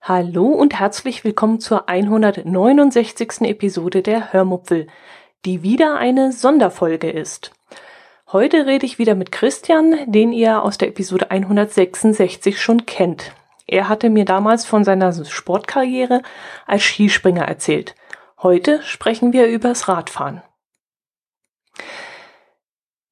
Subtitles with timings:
[0.00, 3.42] Hallo und herzlich willkommen zur 169.
[3.42, 4.86] Episode der Hörmupfel,
[5.44, 7.52] die wieder eine Sonderfolge ist.
[8.32, 13.32] Heute rede ich wieder mit Christian, den ihr aus der Episode 166 schon kennt.
[13.66, 16.22] Er hatte mir damals von seiner Sportkarriere
[16.66, 17.94] als Skispringer erzählt.
[18.42, 20.42] Heute sprechen wir übers Radfahren.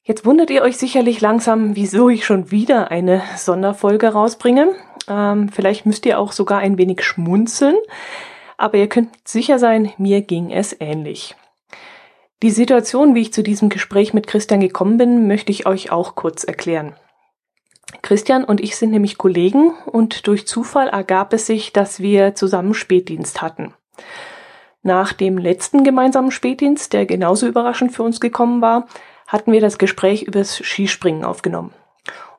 [0.02, 4.74] Jetzt wundert ihr euch sicherlich langsam, wieso ich schon wieder eine Sonderfolge rausbringe.
[5.08, 7.76] Ähm, vielleicht müsst ihr auch sogar ein wenig schmunzeln,
[8.56, 11.34] aber ihr könnt sicher sein, mir ging es ähnlich.
[12.42, 16.14] Die Situation, wie ich zu diesem Gespräch mit Christian gekommen bin, möchte ich euch auch
[16.14, 16.94] kurz erklären.
[18.02, 22.74] Christian und ich sind nämlich Kollegen und durch Zufall ergab es sich, dass wir zusammen
[22.74, 23.74] Spätdienst hatten.
[24.82, 28.86] Nach dem letzten gemeinsamen Spätdienst, der genauso überraschend für uns gekommen war,
[29.26, 31.72] hatten wir das Gespräch übers Skispringen aufgenommen.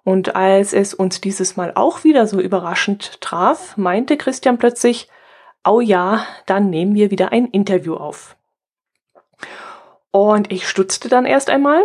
[0.03, 5.09] Und als es uns dieses Mal auch wieder so überraschend traf, meinte Christian plötzlich,
[5.65, 8.37] oh ja, dann nehmen wir wieder ein Interview auf.
[10.11, 11.83] Und ich stutzte dann erst einmal,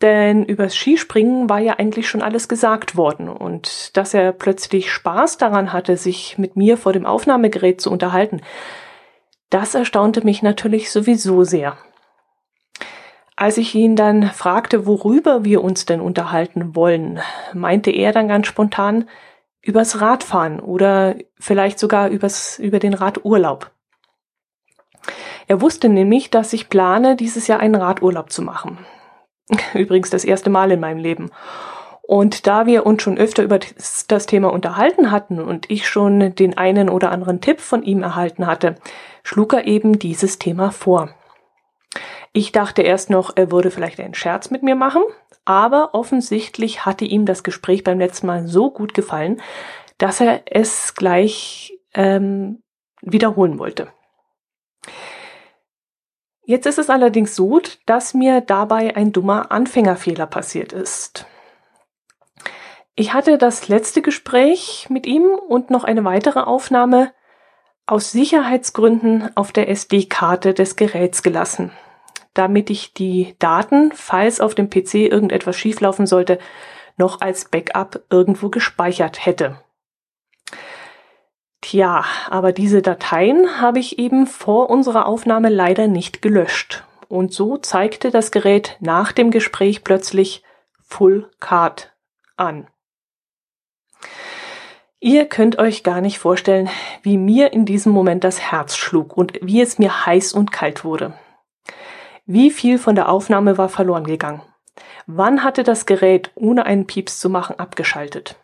[0.00, 3.28] denn übers Skispringen war ja eigentlich schon alles gesagt worden.
[3.28, 8.40] Und dass er plötzlich Spaß daran hatte, sich mit mir vor dem Aufnahmegerät zu unterhalten,
[9.50, 11.76] das erstaunte mich natürlich sowieso sehr.
[13.36, 17.20] Als ich ihn dann fragte, worüber wir uns denn unterhalten wollen,
[17.54, 19.08] meinte er dann ganz spontan
[19.62, 23.70] übers Radfahren oder vielleicht sogar übers, über den Radurlaub.
[25.46, 28.78] Er wusste nämlich, dass ich plane, dieses Jahr einen Radurlaub zu machen.
[29.74, 31.30] Übrigens das erste Mal in meinem Leben.
[32.08, 33.60] Und da wir uns schon öfter über
[34.08, 38.46] das Thema unterhalten hatten und ich schon den einen oder anderen Tipp von ihm erhalten
[38.46, 38.76] hatte,
[39.22, 41.10] schlug er eben dieses Thema vor.
[42.32, 45.02] Ich dachte erst noch, er würde vielleicht einen Scherz mit mir machen,
[45.44, 49.42] aber offensichtlich hatte ihm das Gespräch beim letzten Mal so gut gefallen,
[49.98, 52.62] dass er es gleich ähm,
[53.02, 53.88] wiederholen wollte.
[56.46, 61.26] Jetzt ist es allerdings so, dass mir dabei ein dummer Anfängerfehler passiert ist.
[63.00, 67.12] Ich hatte das letzte Gespräch mit ihm und noch eine weitere Aufnahme
[67.86, 71.70] aus Sicherheitsgründen auf der SD-Karte des Geräts gelassen,
[72.34, 76.40] damit ich die Daten, falls auf dem PC irgendetwas schieflaufen sollte,
[76.96, 79.62] noch als Backup irgendwo gespeichert hätte.
[81.60, 86.82] Tja, aber diese Dateien habe ich eben vor unserer Aufnahme leider nicht gelöscht.
[87.06, 90.42] Und so zeigte das Gerät nach dem Gespräch plötzlich
[90.82, 91.92] Full Card
[92.36, 92.66] an.
[95.00, 96.68] Ihr könnt euch gar nicht vorstellen,
[97.02, 100.84] wie mir in diesem Moment das Herz schlug und wie es mir heiß und kalt
[100.84, 101.14] wurde.
[102.26, 104.42] Wie viel von der Aufnahme war verloren gegangen?
[105.06, 108.36] Wann hatte das Gerät, ohne einen Pieps zu machen, abgeschaltet?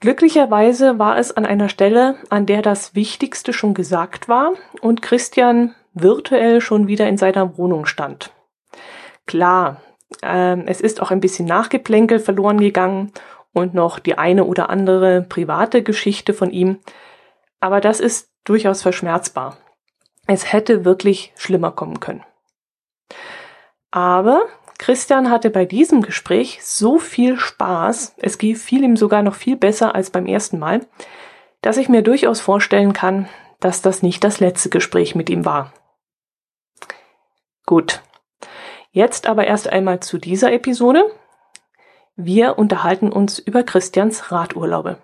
[0.00, 5.74] Glücklicherweise war es an einer Stelle, an der das Wichtigste schon gesagt war und Christian
[5.94, 8.30] virtuell schon wieder in seiner Wohnung stand.
[9.24, 9.80] Klar,
[10.22, 13.12] äh, es ist auch ein bisschen Nachgeplänkel verloren gegangen
[13.52, 16.78] und noch die eine oder andere private Geschichte von ihm.
[17.60, 19.56] Aber das ist durchaus verschmerzbar.
[20.26, 22.24] Es hätte wirklich schlimmer kommen können.
[23.90, 24.42] Aber
[24.78, 29.94] Christian hatte bei diesem Gespräch so viel Spaß, es fiel ihm sogar noch viel besser
[29.94, 30.86] als beim ersten Mal,
[31.62, 33.28] dass ich mir durchaus vorstellen kann,
[33.60, 35.72] dass das nicht das letzte Gespräch mit ihm war.
[37.66, 38.02] Gut.
[38.94, 41.02] Jetzt aber erst einmal zu dieser Episode.
[42.14, 44.98] Wir unterhalten uns über Christians Radurlaube.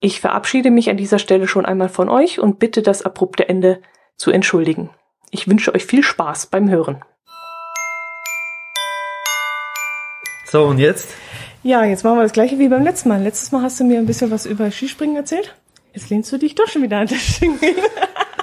[0.00, 3.82] Ich verabschiede mich an dieser Stelle schon einmal von euch und bitte das abrupte Ende
[4.16, 4.88] zu entschuldigen.
[5.30, 7.04] Ich wünsche euch viel Spaß beim Hören.
[10.46, 11.10] So, und jetzt?
[11.62, 13.22] Ja, jetzt machen wir das gleiche wie beim letzten Mal.
[13.22, 15.54] Letztes Mal hast du mir ein bisschen was über Skispringen erzählt.
[15.92, 17.58] Jetzt lehnst du dich doch schon wieder an der Schiene.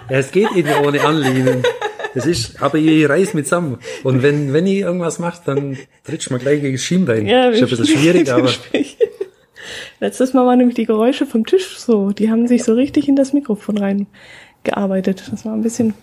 [0.07, 1.63] Ja, es geht eben ohne Anlehnen.
[2.13, 3.77] Das ist, aber ich reiß mit zusammen.
[4.03, 7.25] Und wenn, wenn ich irgendwas mache, dann trittst du mir gleich gegen das Schienbein.
[7.25, 8.49] Ja, ist ein bisschen schwierig, aber.
[9.99, 13.15] Letztes Mal waren nämlich die Geräusche vom Tisch so, die haben sich so richtig in
[13.15, 15.23] das Mikrofon reingearbeitet.
[15.31, 15.93] Das war ein bisschen,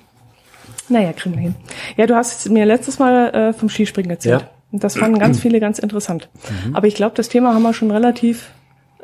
[0.88, 1.54] naja, kriegen wir hin.
[1.96, 4.42] Ja, du hast mir letztes Mal äh, vom Skispringen erzählt.
[4.42, 4.50] Ja.
[4.72, 6.28] Und das fanden ganz viele ganz interessant.
[6.64, 6.76] Mhm.
[6.76, 8.50] Aber ich glaube, das Thema haben wir schon relativ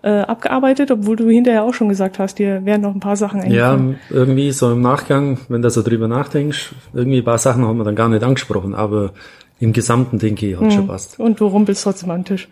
[0.03, 3.41] äh, abgearbeitet, obwohl du hinterher auch schon gesagt hast, dir werden noch ein paar Sachen
[3.41, 3.99] eingefallen.
[4.11, 7.79] Ja, irgendwie so im Nachgang, wenn du so drüber nachdenkst, irgendwie ein paar Sachen haben
[7.79, 9.13] wir dann gar nicht angesprochen, aber
[9.59, 10.71] im Gesamten denke ich, hat hm.
[10.71, 11.19] schon passt.
[11.19, 12.49] Und du rumpelst trotzdem am Tisch.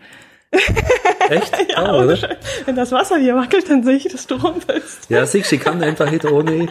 [1.29, 1.53] Echt?
[1.69, 2.17] ja, oh, oder?
[2.65, 5.09] Wenn das Wasser hier wackelt, dann sehe ich, dass du rumpelst.
[5.09, 6.67] Ja, siehst du, ich kann einfach nicht ohne,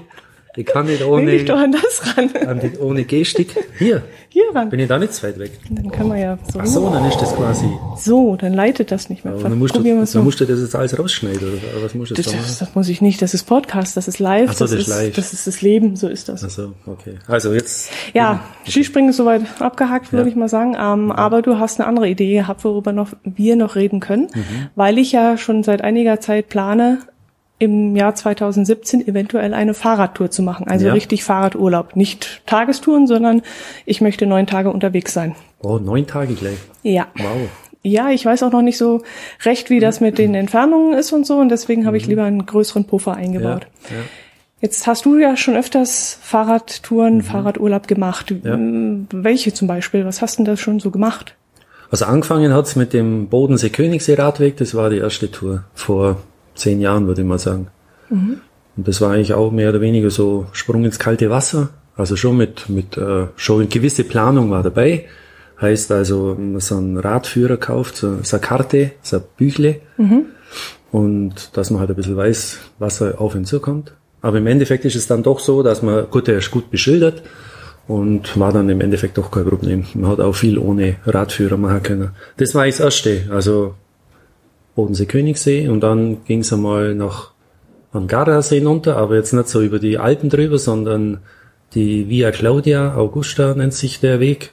[0.57, 2.31] Ich kann nicht ohne, Will ich doch an das ran.
[2.47, 3.49] an die, ohne Gestik.
[3.79, 4.69] Hier, Hier ran.
[4.71, 5.51] bin ich da nicht zu weit weg.
[5.71, 6.61] Dann können wir ja so.
[6.61, 7.67] Ach so, dann ist das quasi.
[7.97, 9.35] So, dann leitet das nicht mehr.
[9.35, 10.23] Aber dann musst, du, dann so.
[10.23, 12.57] musst du das jetzt alles rausschneiden, oder was musst du Das, das, machen?
[12.61, 13.21] das muss ich nicht.
[13.21, 14.49] Das ist Podcast, das ist live.
[14.51, 15.15] Ach so, das, das ist live.
[15.15, 16.45] Das ist das Leben, so ist das.
[16.45, 17.15] Ach so, okay.
[17.27, 17.91] Also jetzt.
[18.13, 20.31] Ja, Skispringen ist soweit abgehakt, würde Ja.
[20.31, 20.77] ich mal sagen.
[20.81, 24.69] Ähm, Aber du hast eine andere Idee gehabt, worüber noch wir noch reden können, Mhm.
[24.77, 26.99] weil ich ja schon seit einiger Zeit plane,
[27.59, 30.67] im Jahr 2017 eventuell eine Fahrradtour zu machen.
[30.69, 30.93] Also Ja.
[30.93, 31.97] richtig Fahrradurlaub.
[31.97, 33.43] Nicht Tagestouren, sondern
[33.87, 35.35] ich möchte neun Tage unterwegs sein.
[35.63, 36.59] Oh, neun Tage gleich.
[36.83, 37.07] Ja.
[37.17, 37.49] Wow.
[37.83, 39.03] Ja, ich weiß auch noch nicht so
[39.45, 41.37] recht, wie das mit den Entfernungen ist und so.
[41.37, 43.19] Und deswegen habe ich lieber einen größeren Puffer Mhm.
[43.19, 43.67] Ja, eingebaut.
[43.91, 43.97] ja.
[44.61, 48.31] Jetzt hast du ja schon öfters Fahrradtouren, Fahrradurlaub gemacht.
[48.31, 49.07] Mhm.
[49.13, 49.23] Ja.
[49.23, 50.07] Welche zum Beispiel?
[50.07, 51.35] Was hast denn da schon so gemacht?
[51.91, 56.17] Also angefangen hat's mit dem Bodensee Königssee Radweg, das war die erste Tour vor
[56.55, 57.69] zehn Jahren, würde ich mal sagen.
[58.77, 61.71] Und das war eigentlich auch mehr oder weniger so Sprung ins kalte Wasser.
[61.97, 65.07] Also schon mit, mit äh, schon eine gewisse Planung war dabei.
[65.61, 69.81] Heißt also, man so einen Radführer kauft, so, so eine Karte, so ein Büchle.
[70.91, 73.93] Und dass man halt ein bisschen weiß, was auf ihn zukommt.
[74.21, 77.23] Aber im Endeffekt ist es dann doch so, dass man, gut, der ist gut beschildert
[77.87, 79.85] und war dann im Endeffekt doch kein Problem.
[79.95, 82.11] Man hat auch viel ohne Radführer machen können.
[82.37, 83.75] Das war das erste, also
[84.75, 87.33] Bodensee Königssee und dann ging es einmal nach
[87.93, 91.21] am Gardasee runter, aber jetzt nicht so über die Alpen drüber, sondern
[91.75, 94.53] die Via Claudia Augusta nennt sich der Weg.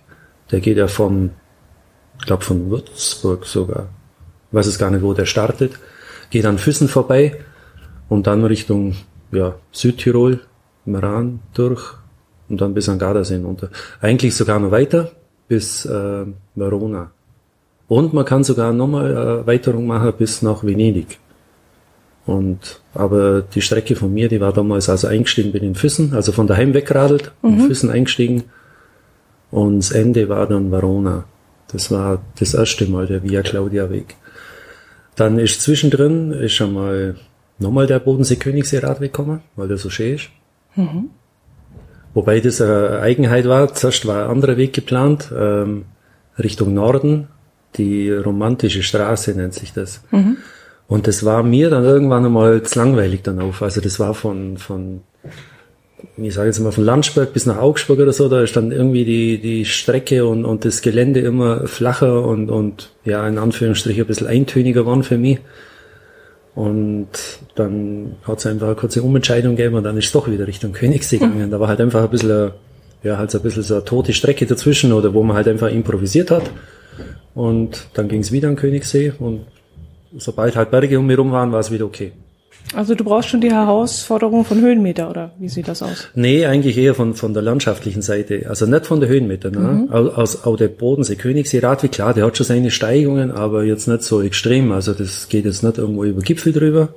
[0.52, 1.32] Der geht ja von,
[2.20, 3.90] ich glaube von Würzburg sogar.
[4.50, 5.74] Ich weiß es gar nicht, wo der startet.
[6.30, 7.38] Geht an Füssen vorbei
[8.10, 8.96] und dann Richtung
[9.32, 10.40] ja, Südtirol,
[10.86, 11.94] Meran durch
[12.50, 13.70] und dann bis an Gardasee runter.
[14.02, 15.12] Eigentlich sogar noch weiter
[15.48, 16.26] bis äh,
[16.56, 17.12] Verona.
[17.92, 21.20] Und man kann sogar nochmal Erweiterung machen bis nach Venedig.
[22.26, 26.32] Und, aber die Strecke von mir, die war damals also eingestiegen bin in Füssen, also
[26.32, 28.44] von daheim wegradelt, in Füssen eingestiegen.
[29.52, 31.26] Und das Ende war dann Verona.
[31.74, 34.16] Das war das erste Mal der Via Claudia Weg.
[35.18, 37.18] Dann ist zwischendrin, ist schon mal
[37.60, 40.30] nochmal der Bodensee Königssee Radweg gekommen, weil der so schön ist.
[42.14, 43.74] Wobei das eine Eigenheit war.
[43.74, 45.84] Zuerst war ein anderer Weg geplant, ähm,
[46.40, 47.28] Richtung Norden.
[47.78, 50.02] Die romantische Straße nennt sich das.
[50.88, 53.62] Und das war mir dann irgendwann einmal zu langweilig dann auf.
[53.62, 55.02] Also das war von, von,
[56.18, 59.06] ich sage jetzt mal von Landsberg bis nach Augsburg oder so, da ist dann irgendwie
[59.06, 64.08] die, die Strecke und, und das Gelände immer flacher und, und ja, in Anführungsstrichen ein
[64.08, 65.40] bisschen eintöniger geworden für mich.
[66.56, 67.08] Und
[67.56, 70.74] dann hat es einfach eine kurze Umentscheidung gegeben und dann ist es doch wieder Richtung
[70.74, 71.50] Königssee gegangen.
[71.50, 72.52] Da war halt einfach ein bisschen,
[73.04, 75.72] ja, halt so ein bisschen so eine tote Strecke dazwischen oder wo man halt einfach
[75.72, 76.44] improvisiert hat.
[77.34, 79.46] Und dann ging es wieder an Königssee und
[80.18, 82.12] sobald halt Berge um mich rum waren, war es wieder okay.
[82.76, 86.10] Also du brauchst schon die Herausforderung von Höhenmeter, oder wie sieht das aus?
[86.14, 88.46] Nee, eigentlich eher von, von der landschaftlichen Seite.
[88.48, 89.50] Also nicht von der Höhenmeter.
[89.50, 89.88] Ne?
[89.90, 93.88] Au- Aus, auch der Bodensee Königssee Radweg, klar, der hat schon seine Steigungen, aber jetzt
[93.88, 94.72] nicht so extrem.
[94.72, 96.90] Also das geht jetzt nicht irgendwo über Gipfel drüber,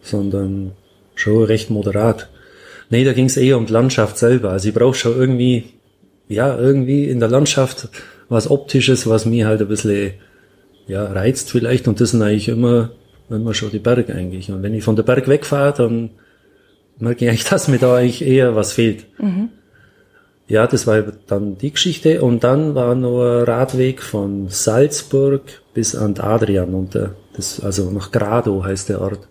[0.00, 0.72] sondern
[1.16, 2.28] schon recht moderat.
[2.88, 4.50] Nee, da ging es eher um die Landschaft selber.
[4.50, 5.64] Also ich brauche schon irgendwie,
[6.28, 7.88] ja, irgendwie in der Landschaft
[8.34, 10.12] was Optisches, was mir halt ein bisschen
[10.86, 11.88] ja, reizt vielleicht.
[11.88, 12.90] Und das sind eigentlich immer,
[13.30, 14.50] immer schon die Berge eigentlich.
[14.50, 16.10] Und wenn ich von der Berg wegfahre, dann
[16.98, 19.06] merke ich eigentlich, dass mir da eigentlich eher was fehlt.
[20.46, 22.22] Ja, das war dann die Geschichte.
[22.22, 25.42] Und dann war noch ein Radweg von Salzburg
[25.72, 27.14] bis an den Adrian unter.
[27.34, 29.26] Das, also nach Grado heißt der Ort.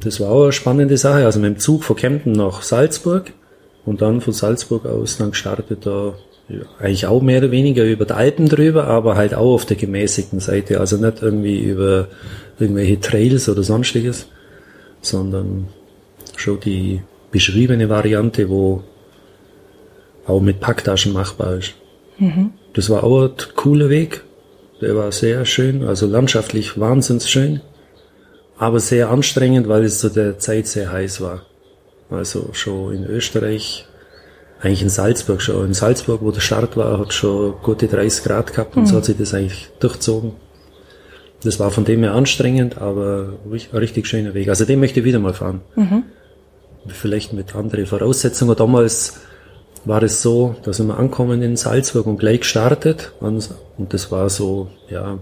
[0.00, 1.24] Das war auch eine spannende Sache.
[1.24, 3.32] Also mit dem Zug von Kempten nach Salzburg
[3.84, 6.14] und dann von Salzburg aus dann gestartet da
[6.78, 10.40] eigentlich auch mehr oder weniger über die Alpen drüber, aber halt auch auf der gemäßigten
[10.40, 10.80] Seite.
[10.80, 12.08] Also nicht irgendwie über
[12.58, 14.26] irgendwelche Trails oder sonstiges,
[15.00, 15.68] sondern
[16.36, 18.82] schon die beschriebene Variante, wo
[20.26, 21.74] auch mit Packtaschen machbar ist.
[22.74, 24.22] Das war auch ein cooler Weg.
[24.80, 27.60] Der war sehr schön, also landschaftlich wahnsinnig schön,
[28.58, 31.42] aber sehr anstrengend, weil es zu der Zeit sehr heiß war.
[32.10, 33.86] Also schon in Österreich,
[34.64, 35.66] eigentlich in Salzburg schon.
[35.66, 39.04] In Salzburg, wo der Start war, hat schon gute 30 Grad gehabt und so hat
[39.04, 40.32] sich das eigentlich durchzogen.
[41.42, 44.48] Das war von dem her anstrengend, aber ein richtig schöner Weg.
[44.48, 45.60] Also den möchte ich wieder mal fahren.
[46.86, 48.56] Vielleicht mit anderen Voraussetzungen.
[48.56, 49.20] Damals
[49.84, 53.12] war es so, da sind wir angekommen in Salzburg und gleich gestartet.
[53.20, 55.18] Und und das war so, ja,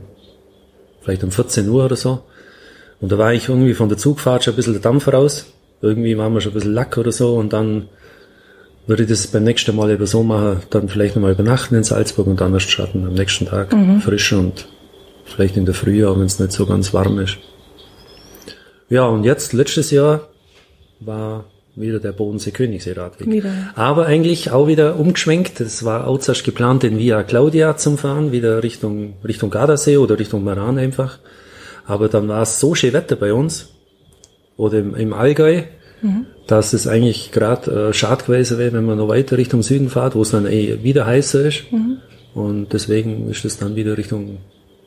[1.01, 2.23] vielleicht um 14 Uhr oder so.
[3.01, 5.47] Und da war ich irgendwie von der Zugfahrt schon ein bisschen der Dampf raus.
[5.81, 7.35] Irgendwie waren wir schon ein bisschen lack oder so.
[7.35, 7.89] Und dann
[8.87, 12.27] würde ich das beim nächsten Mal eben so machen, dann vielleicht nochmal übernachten in Salzburg
[12.27, 13.75] und dann erst starten am nächsten Tag.
[14.03, 14.67] Frisch und
[15.25, 17.39] vielleicht in der Früh, auch wenn es nicht so ganz warm ist.
[18.89, 20.29] Ja, und jetzt, letztes Jahr,
[21.01, 23.27] war wieder der Bodensee-Königssee-Radweg.
[23.27, 23.51] Wieder.
[23.75, 25.61] Aber eigentlich auch wieder umgeschwenkt.
[25.61, 30.19] Es war auch zuerst geplant, den Via Claudia zum Fahren, wieder Richtung, Richtung Gardasee oder
[30.19, 31.19] Richtung Maran einfach.
[31.87, 33.71] Aber dann war es so schön Wetter bei uns,
[34.57, 35.62] oder im, im Allgäu,
[36.03, 36.27] mhm.
[36.47, 40.15] dass es eigentlich gerade äh, schade gewesen wäre, wenn man noch weiter Richtung Süden fährt,
[40.15, 41.73] wo es dann eh wieder heißer ist.
[41.73, 41.99] Mhm.
[42.35, 44.39] Und deswegen ist es dann wieder Richtung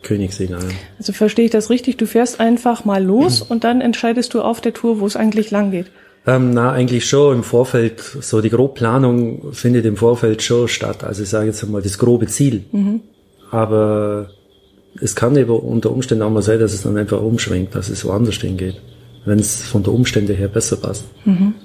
[0.04, 0.50] Königssee.
[0.98, 1.98] Also verstehe ich das richtig?
[1.98, 3.48] Du fährst einfach mal los mhm.
[3.50, 5.88] und dann entscheidest du auf der Tour, wo es eigentlich lang geht.
[6.28, 11.04] Ähm, na, eigentlich schon im Vorfeld, so die Grobplanung findet im Vorfeld schon statt.
[11.04, 12.64] Also ich sage jetzt einmal das grobe Ziel.
[12.72, 13.02] Mhm.
[13.52, 14.30] Aber
[15.00, 18.06] es kann eben unter Umständen auch mal sein, dass es dann einfach umschwenkt, dass es
[18.06, 18.82] woanders hingeht,
[19.26, 21.06] wenn es von der Umstände her besser passt.
[21.26, 21.56] Mhm.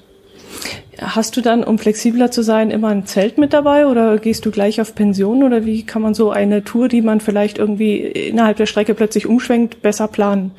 [0.99, 4.51] Hast du dann, um flexibler zu sein, immer ein Zelt mit dabei oder gehst du
[4.51, 8.59] gleich auf Pension oder wie kann man so eine Tour, die man vielleicht irgendwie innerhalb
[8.59, 10.51] der Strecke plötzlich umschwenkt, besser planen?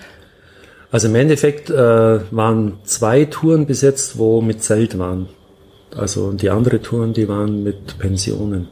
[0.92, 5.30] Also im Endeffekt äh, waren zwei Touren bis jetzt, wo mit Zelt waren.
[5.96, 8.70] Also die andere Touren, die waren mit Pensionen.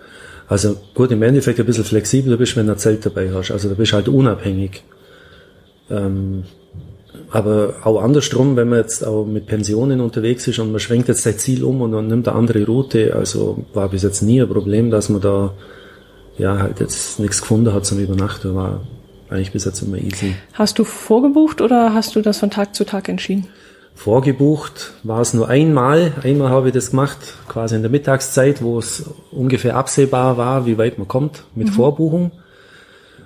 [0.48, 3.52] Also gut, im Endeffekt ein bisschen flexibler bist, wenn du ein Zelt dabei hast.
[3.52, 4.84] Also da bist du halt unabhängig.
[5.92, 6.44] Ähm,
[7.32, 11.24] aber auch andersrum, wenn man jetzt auch mit Pensionen unterwegs ist und man schwenkt jetzt
[11.24, 14.50] sein Ziel um und dann nimmt eine andere Route, also war bis jetzt nie ein
[14.50, 15.54] Problem, dass man da
[16.38, 18.82] ja halt jetzt nichts gefunden hat zum Übernachten, war
[19.30, 20.36] eigentlich bis jetzt immer easy.
[20.54, 23.48] Hast du vorgebucht oder hast du das von Tag zu Tag entschieden?
[23.94, 26.14] Vorgebucht war es nur einmal.
[26.24, 27.18] Einmal habe ich das gemacht,
[27.50, 31.74] quasi in der Mittagszeit, wo es ungefähr absehbar war, wie weit man kommt mit mhm.
[31.74, 32.32] Vorbuchung.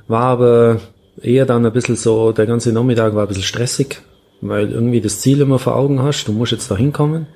[0.08, 0.82] War aber
[1.22, 4.02] eher dann ein bisschen so, der ganze Nachmittag war ein bisschen stressig,
[4.42, 7.28] weil irgendwie das Ziel immer vor Augen hast, du musst jetzt da hinkommen.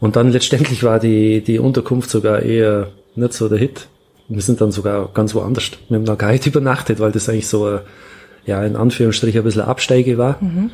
[0.00, 3.88] Und dann letztendlich war die, die Unterkunft sogar eher nicht so der Hit.
[4.28, 5.70] Wir sind dann sogar ganz woanders.
[5.88, 7.80] Wir haben da gar nicht übernachtet, weil das eigentlich so,
[8.46, 10.38] ja, in Anführungsstrichen ein bisschen Absteige war.
[10.40, 10.70] Mhm.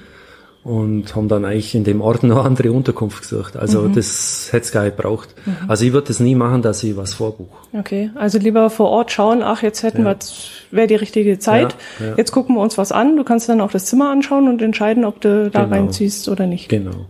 [0.65, 3.55] Und haben dann eigentlich in dem Ort noch andere Unterkunft gesucht.
[3.55, 3.95] Also mhm.
[3.95, 5.29] das hätte es gar nicht braucht.
[5.45, 5.57] Mhm.
[5.69, 7.55] Also ich würde das nie machen, dass ich was vorbuche.
[7.79, 10.15] Okay, also lieber vor Ort schauen, ach, jetzt hätten ja.
[10.15, 10.17] wir,
[10.71, 11.77] wäre die richtige Zeit.
[12.01, 12.15] Ja, ja.
[12.17, 13.15] Jetzt gucken wir uns was an.
[13.19, 15.75] Du kannst dann auch das Zimmer anschauen und entscheiden, ob du da genau.
[15.77, 16.71] reinziehst oder nicht.
[16.71, 17.09] Genau.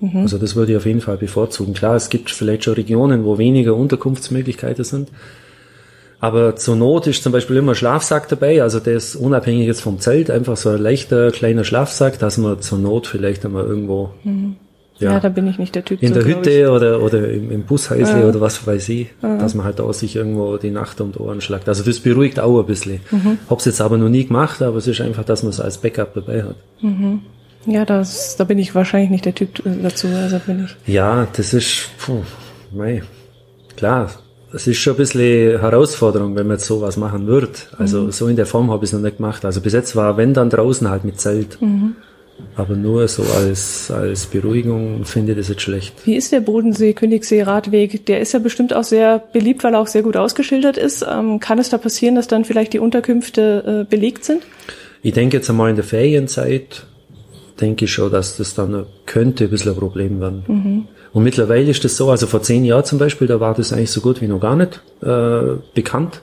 [0.00, 0.22] Mhm.
[0.22, 1.74] Also das würde ich auf jeden Fall bevorzugen.
[1.74, 5.10] Klar, es gibt vielleicht schon Regionen, wo weniger Unterkunftsmöglichkeiten sind.
[6.26, 9.80] Aber zur Not ist zum Beispiel immer ein Schlafsack dabei, also der ist unabhängig jetzt
[9.80, 14.10] vom Zelt, einfach so ein leichter kleiner Schlafsack, dass man zur Not vielleicht einmal irgendwo
[14.24, 14.56] mhm.
[14.98, 16.02] Ja, ja, da bin ich nicht der Typ.
[16.02, 18.26] In so, der Hütte oder, oder im, im Bushäusle ja.
[18.26, 19.36] oder was weiß ich, ja.
[19.36, 21.68] dass man halt auch sich irgendwo die Nacht um die Ohren schlagt.
[21.68, 23.00] Also das beruhigt auch ein bisschen.
[23.10, 23.38] Mhm.
[23.48, 26.14] Hab's jetzt aber noch nie gemacht, aber es ist einfach, dass man es als Backup
[26.14, 26.56] dabei hat.
[26.80, 27.20] Mhm.
[27.66, 30.92] Ja, das, da bin ich wahrscheinlich nicht der Typ dazu, also bin ich.
[30.92, 32.22] Ja, das ist, puh,
[32.72, 33.02] mei,
[33.76, 34.10] klar,
[34.52, 37.52] es ist schon ein bisschen Herausforderung, wenn man jetzt sowas machen würde.
[37.78, 38.12] Also mhm.
[38.12, 39.44] so in der Form habe ich es noch nicht gemacht.
[39.44, 41.60] Also bis jetzt war, wenn dann draußen halt mit Zelt.
[41.60, 41.96] Mhm.
[42.54, 45.94] Aber nur so als, als Beruhigung finde ich das jetzt schlecht.
[46.04, 48.04] Wie ist der Bodensee-Königssee-Radweg?
[48.06, 51.04] Der ist ja bestimmt auch sehr beliebt, weil er auch sehr gut ausgeschildert ist.
[51.10, 54.42] Ähm, kann es da passieren, dass dann vielleicht die Unterkünfte äh, belegt sind?
[55.02, 56.86] Ich denke jetzt einmal in der Ferienzeit,
[57.60, 60.44] denke ich schon, dass das dann könnte ein bisschen ein Problem werden.
[60.46, 60.88] Mhm.
[61.16, 63.90] Und mittlerweile ist das so, also vor zehn Jahren zum Beispiel, da war das eigentlich
[63.90, 66.20] so gut wie noch gar nicht äh, bekannt.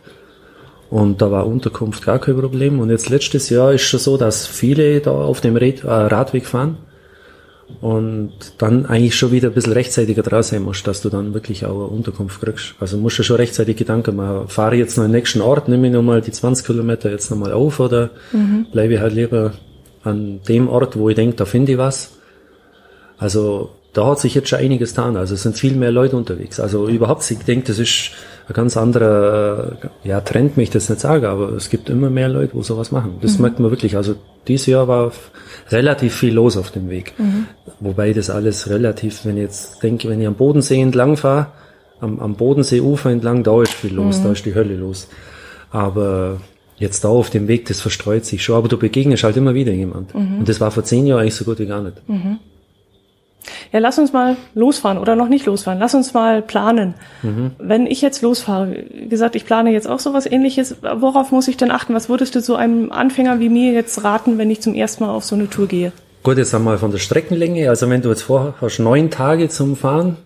[0.92, 2.80] Und da war Unterkunft gar kein Problem.
[2.80, 6.46] Und jetzt letztes Jahr ist schon so, dass viele da auf dem Red, äh, Radweg
[6.46, 6.78] fahren
[7.82, 11.66] und dann eigentlich schon wieder ein bisschen rechtzeitiger dran sein musst, dass du dann wirklich
[11.66, 12.76] auch eine Unterkunft kriegst.
[12.80, 15.88] Also musst du schon rechtzeitig Gedanken machen, fahre ich jetzt noch den nächsten Ort, nehme
[15.88, 18.68] ich nochmal die 20 Kilometer jetzt nochmal auf oder mhm.
[18.72, 19.54] bleibe ich halt lieber
[20.04, 22.12] an dem Ort, wo ich denke, da finde ich was.
[23.18, 25.16] Also da hat sich jetzt schon einiges getan.
[25.18, 26.60] Also es sind viel mehr Leute unterwegs.
[26.60, 28.12] Also überhaupt, ich denke, das ist
[28.48, 32.10] ein ganz anderer äh, ja, Trend, möchte ich das nicht sagen, aber es gibt immer
[32.10, 33.18] mehr Leute, wo sowas machen.
[33.22, 33.44] Das mhm.
[33.44, 33.96] merkt man wirklich.
[33.96, 34.16] Also
[34.48, 35.12] dieses Jahr war
[35.70, 37.14] relativ viel los auf dem Weg.
[37.18, 37.46] Mhm.
[37.80, 41.48] Wobei das alles relativ, wenn ich jetzt denke, wenn ich am Bodensee entlang fahre,
[42.02, 44.24] am, am Bodenseeufer entlang, da ist viel los, mhm.
[44.24, 45.08] da ist die Hölle los.
[45.70, 46.42] Aber
[46.78, 49.72] jetzt da auf dem Weg, das verstreut sich schon, aber du begegnest halt immer wieder
[49.72, 50.16] jemand.
[50.16, 50.40] Mhm.
[50.40, 51.98] Und das war vor zehn Jahren eigentlich so gut wie gar nicht.
[53.74, 55.80] Ja, lass uns mal losfahren oder noch nicht losfahren.
[55.80, 56.94] Lass uns mal planen.
[57.24, 57.52] Mhm.
[57.58, 61.72] Wenn ich jetzt losfahre, gesagt, ich plane jetzt auch sowas ähnliches, worauf muss ich denn
[61.72, 61.96] achten?
[61.96, 65.10] Was würdest du so einem Anfänger wie mir jetzt raten, wenn ich zum ersten Mal
[65.10, 65.92] auf so eine Tour gehe?
[66.22, 67.68] Gut, jetzt einmal von der Streckenlänge.
[67.68, 70.18] Also wenn du jetzt vorher hast neun Tage zum Fahren,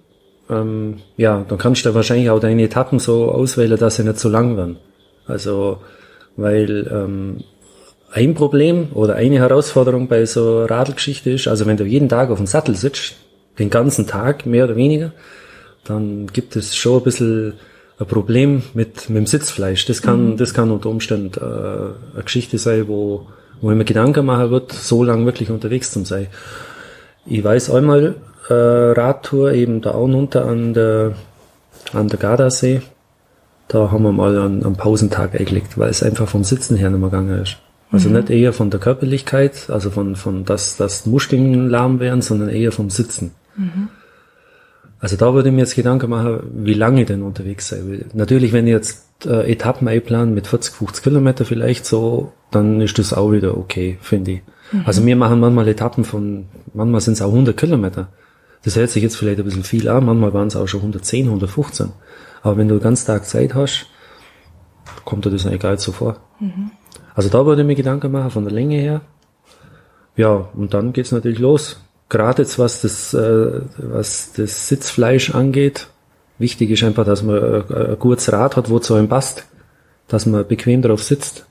[0.49, 4.27] ähm, ja, dann kannst du wahrscheinlich auch deine Etappen so auswählen, dass sie nicht so
[4.27, 4.75] lang werden.
[5.25, 5.77] Also,
[6.35, 7.37] weil ähm,
[8.11, 12.39] ein Problem oder eine Herausforderung bei so Radlgeschichte ist, also wenn du jeden Tag auf
[12.39, 13.15] dem Sattel sitzt,
[13.59, 15.11] den ganzen Tag mehr oder weniger,
[15.83, 17.53] dann gibt es schon ein bisschen
[17.99, 19.85] ein Problem mit, mit dem Sitzfleisch.
[19.85, 20.37] Das kann, mhm.
[20.37, 23.27] das kann unter Umständen äh, eine Geschichte sein, wo,
[23.61, 26.27] wo ich mir Gedanken machen wird, so lange wirklich unterwegs zu sein.
[27.25, 28.15] Ich weiß einmal,
[28.49, 31.13] äh, Radtour eben da unten an der,
[31.93, 32.81] an der Gardasee.
[33.67, 36.99] Da haben wir mal einen, einen Pausentag eingelegt, weil es einfach vom Sitzen her nicht
[36.99, 37.57] mehr gegangen ist.
[37.91, 38.17] Also mhm.
[38.17, 42.71] nicht eher von der Körperlichkeit, also von, von dass, dass Muskeln lahm werden, sondern eher
[42.71, 43.31] vom Sitzen.
[43.57, 43.89] Mhm.
[44.99, 48.05] Also da würde ich mir jetzt Gedanken machen, wie lange ich denn unterwegs sein will.
[48.13, 52.97] Natürlich, wenn ich jetzt äh, Etappen einplanen mit 40, 50 Kilometer vielleicht so, dann ist
[52.97, 54.41] das auch wieder okay, finde ich.
[54.71, 54.83] Mhm.
[54.85, 58.07] Also wir machen manchmal Etappen von, manchmal sind es auch 100 Kilometer.
[58.63, 61.25] Das hört sich jetzt vielleicht ein bisschen viel an, manchmal waren es auch schon 110,
[61.25, 61.91] 115.
[62.41, 63.87] Aber wenn du den ganzen Tag Zeit hast,
[65.05, 66.17] kommt dir das eigentlich gar nicht so vor.
[66.39, 66.71] Mhm.
[67.13, 69.01] Also da würde ich mir Gedanken machen von der Länge her.
[70.15, 71.79] Ja, und dann geht's natürlich los.
[72.09, 75.87] Gerade jetzt was das, äh, was das Sitzfleisch angeht.
[76.39, 79.45] Wichtig ist einfach, dass man ein, ein gutes Rad hat, wo zu einem passt.
[80.07, 81.45] Dass man bequem drauf sitzt.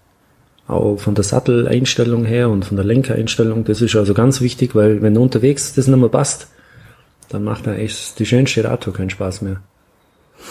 [0.67, 3.65] Auch von der Satteleinstellung her und von der Lenkereinstellung.
[3.65, 6.49] Das ist also ganz wichtig, weil wenn du unterwegs das nicht mehr passt,
[7.29, 9.61] dann macht dann echt die schönste Radtour keinen Spaß mehr.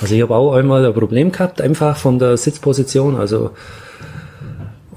[0.02, 3.16] Also ich habe auch einmal ein Problem gehabt, einfach von der Sitzposition.
[3.16, 3.52] Also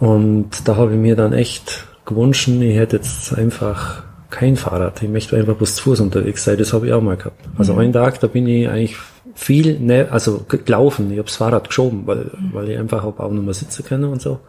[0.00, 5.02] und da habe ich mir dann echt gewünscht, ich hätte jetzt einfach kein Fahrrad.
[5.02, 6.58] Ich möchte einfach bloß zu Fuß unterwegs sein.
[6.58, 7.40] Das habe ich auch mal gehabt.
[7.56, 7.78] Also mhm.
[7.80, 8.97] einen Tag, da bin ich eigentlich
[9.35, 11.11] viel, ne, also gelaufen.
[11.11, 12.50] Ich habe das Fahrrad geschoben, weil, mhm.
[12.52, 14.40] weil ich einfach auch nicht mehr sitzen kann und so.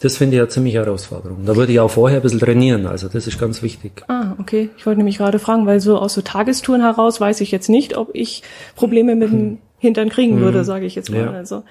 [0.00, 1.44] Das finde ich eine ziemliche Herausforderung.
[1.44, 4.02] Da würde ich auch vorher ein bisschen trainieren, also das ist ganz wichtig.
[4.08, 4.70] Ah, okay.
[4.78, 7.98] Ich wollte nämlich gerade fragen, weil so aus so Tagestouren heraus weiß ich jetzt nicht,
[7.98, 8.42] ob ich
[8.76, 9.58] Probleme mit dem.
[9.80, 10.42] Hintern kriegen hm.
[10.42, 11.20] würde, sage ich jetzt mal.
[11.20, 11.30] Ja.
[11.30, 11.64] Also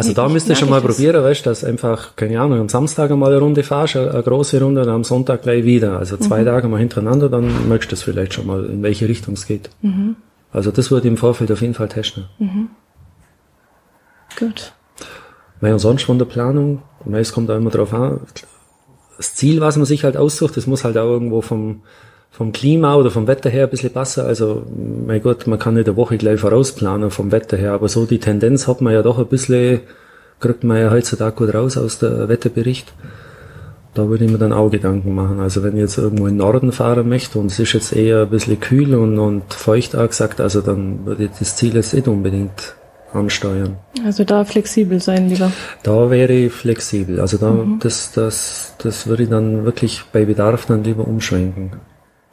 [0.00, 3.10] also da müsst ihr schon mal probieren, weißt du, dass einfach, keine Ahnung, am Samstag
[3.10, 5.98] einmal eine Runde fahrst, eine große Runde, und am Sonntag gleich wieder.
[5.98, 6.46] Also zwei mhm.
[6.46, 9.70] Tage mal hintereinander, dann merkst du das vielleicht schon mal, in welche Richtung es geht.
[9.82, 10.16] Mhm.
[10.52, 12.24] Also das würde ich im Vorfeld auf jeden Fall testen.
[12.38, 12.70] Mhm.
[14.38, 14.72] Gut.
[15.60, 18.20] Weil sonst von der Planung, es kommt auch immer drauf an,
[19.16, 21.82] das Ziel, was man sich halt aussucht, das muss halt auch irgendwo vom,
[22.30, 24.24] vom Klima oder vom Wetter her ein bisschen passen.
[24.24, 24.62] Also,
[25.06, 28.20] mein Gott, man kann nicht eine Woche gleich vorausplanen vom Wetter her, aber so die
[28.20, 29.80] Tendenz hat man ja doch ein bisschen,
[30.38, 32.92] kriegt man ja heutzutage gut raus aus der Wetterbericht.
[33.92, 35.40] Da würde ich mir dann auch Gedanken machen.
[35.40, 38.22] Also wenn ich jetzt irgendwo in den Norden fahren möchte und es ist jetzt eher
[38.22, 41.92] ein bisschen kühl und, und feucht auch gesagt, also dann würde ich das Ziel jetzt
[41.92, 42.76] nicht unbedingt
[43.12, 43.76] ansteuern.
[44.04, 45.50] Also da flexibel sein lieber.
[45.82, 47.18] Da wäre ich flexibel.
[47.18, 47.80] Also da, mhm.
[47.80, 51.72] das, das, das würde ich dann wirklich bei Bedarf dann lieber umschwenken.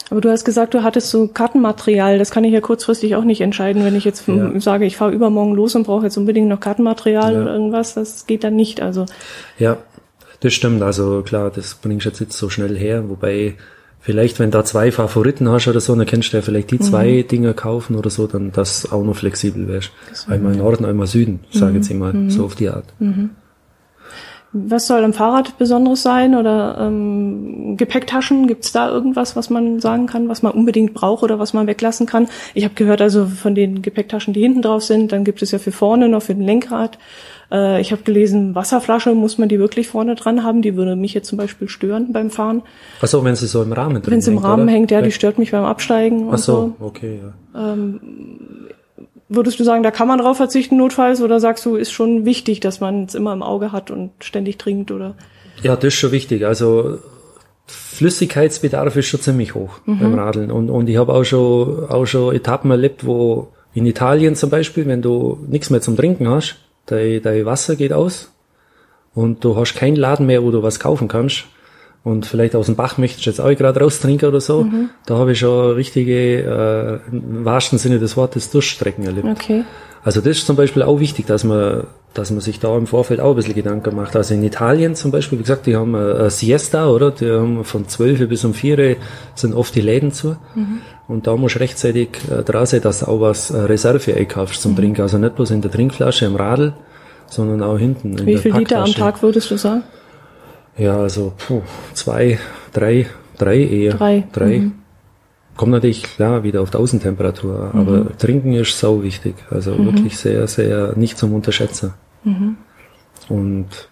[0.09, 2.17] Aber du hast gesagt, du hattest so Kartenmaterial.
[2.17, 4.59] Das kann ich ja kurzfristig auch nicht entscheiden, wenn ich jetzt ja.
[4.59, 7.41] sage, ich fahre übermorgen los und brauche jetzt unbedingt noch Kartenmaterial ja.
[7.41, 7.93] oder irgendwas.
[7.95, 8.81] Das geht dann nicht.
[8.81, 9.05] Also
[9.57, 9.77] ja,
[10.39, 10.81] das stimmt.
[10.81, 13.09] Also klar, das bringst du jetzt so schnell her.
[13.09, 13.55] Wobei
[13.99, 17.23] vielleicht, wenn da zwei Favoriten hast oder so, dann kannst du ja vielleicht die zwei
[17.23, 17.27] mhm.
[17.27, 19.91] Dinger kaufen oder so, dann das auch noch flexibel wärst.
[20.27, 21.75] Einmal Norden, einmal Süden, sage mhm.
[21.77, 22.29] jetzt immer, mhm.
[22.29, 22.85] so auf die Art.
[22.99, 23.31] Mhm.
[24.65, 28.47] Was soll am Fahrrad Besonderes sein oder ähm, Gepäcktaschen?
[28.47, 31.67] Gibt es da irgendwas, was man sagen kann, was man unbedingt braucht oder was man
[31.67, 32.27] weglassen kann?
[32.53, 35.59] Ich habe gehört, also von den Gepäcktaschen, die hinten drauf sind, dann gibt es ja
[35.59, 36.97] für vorne noch für den Lenkrad.
[37.51, 40.61] Äh, ich habe gelesen, Wasserflasche muss man die wirklich vorne dran haben.
[40.61, 42.63] Die würde mich jetzt zum Beispiel stören beim Fahren.
[43.01, 44.71] Ach so, wenn sie so im Rahmen drin Wenn sie im Rahmen oder?
[44.71, 46.29] hängt, ja, die stört mich beim Absteigen.
[46.31, 46.85] Ach so, so.
[46.85, 47.19] okay.
[47.53, 47.73] Ja.
[47.73, 47.99] Ähm,
[49.29, 52.61] Würdest du sagen, da kann man drauf verzichten notfalls oder sagst du, ist schon wichtig,
[52.61, 55.15] dass man es immer im Auge hat und ständig trinkt oder?
[55.61, 56.45] Ja, das ist schon wichtig.
[56.45, 56.99] Also
[57.65, 59.99] Flüssigkeitsbedarf ist schon ziemlich hoch mhm.
[59.99, 64.35] beim Radeln und, und ich habe auch schon auch schon Etappen erlebt, wo in Italien
[64.35, 68.31] zum Beispiel, wenn du nichts mehr zum Trinken hast, dein, dein Wasser geht aus
[69.13, 71.45] und du hast keinen Laden mehr, wo du was kaufen kannst,
[72.07, 74.63] und vielleicht aus dem Bach möchtest du jetzt auch gerade raustrinken oder so.
[74.63, 74.89] Mhm.
[75.05, 79.27] Da habe ich schon richtige, äh, im wahrsten Sinne des Wortes, Durststrecken erlebt.
[79.27, 79.65] Okay.
[80.05, 83.19] Also das ist zum Beispiel auch wichtig, dass man, dass man sich da im Vorfeld
[83.19, 84.15] auch ein bisschen Gedanken macht.
[84.15, 87.11] Also in Italien zum Beispiel, wie gesagt, die haben eine Siesta, oder?
[87.11, 88.95] Die haben von 12 bis um 4
[89.35, 90.37] sind oft die Läden zu.
[90.55, 90.79] Mhm.
[91.09, 94.61] Und da musst du rechtzeitig äh, dran sein, dass du auch was äh, Reserve einkaufst
[94.61, 94.77] zum mhm.
[94.77, 95.01] Trinken.
[95.01, 96.71] Also nicht bloß in der Trinkflasche im Radl,
[97.27, 98.25] sondern auch hinten.
[98.25, 99.83] Wie viel Liter am Tag würdest du sagen?
[100.77, 101.61] Ja, also puh,
[101.93, 102.39] zwei,
[102.73, 103.93] drei, drei eher.
[103.93, 104.27] Drei.
[104.31, 104.59] Drei.
[104.59, 104.73] Mhm.
[105.55, 107.79] Kommt natürlich klar wieder auf die Außentemperatur, mhm.
[107.79, 109.35] aber trinken ist sau wichtig.
[109.49, 109.85] Also mhm.
[109.85, 111.93] wirklich sehr, sehr nicht zum Unterschätzen.
[112.23, 112.57] Mhm.
[113.27, 113.89] Und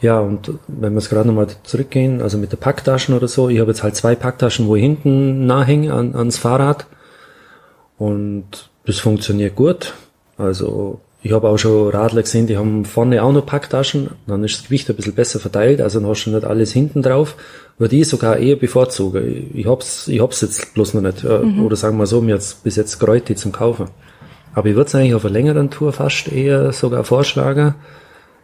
[0.00, 3.60] ja, und wenn wir es gerade nochmal zurückgehen, also mit der Packtaschen oder so, ich
[3.60, 6.86] habe jetzt halt zwei Packtaschen, wo ich hinten nachhänge an, ans Fahrrad.
[7.98, 9.92] Und das funktioniert gut.
[10.38, 14.56] Also ich habe auch schon Radler gesehen, die haben vorne auch noch Packtaschen, dann ist
[14.56, 17.36] das Gewicht ein bisschen besser verteilt, also dann hast du nicht alles hinten drauf.
[17.78, 19.50] Würde ich sogar eher bevorzugen.
[19.54, 21.24] Ich hab's, ich hab's jetzt bloß noch nicht.
[21.24, 21.64] Mhm.
[21.64, 23.88] Oder sagen wir so, mir jetzt bis jetzt gereut, die zum Kaufen.
[24.54, 27.74] Aber ich würde es eigentlich auf einer längeren Tour fast eher sogar vorschlagen,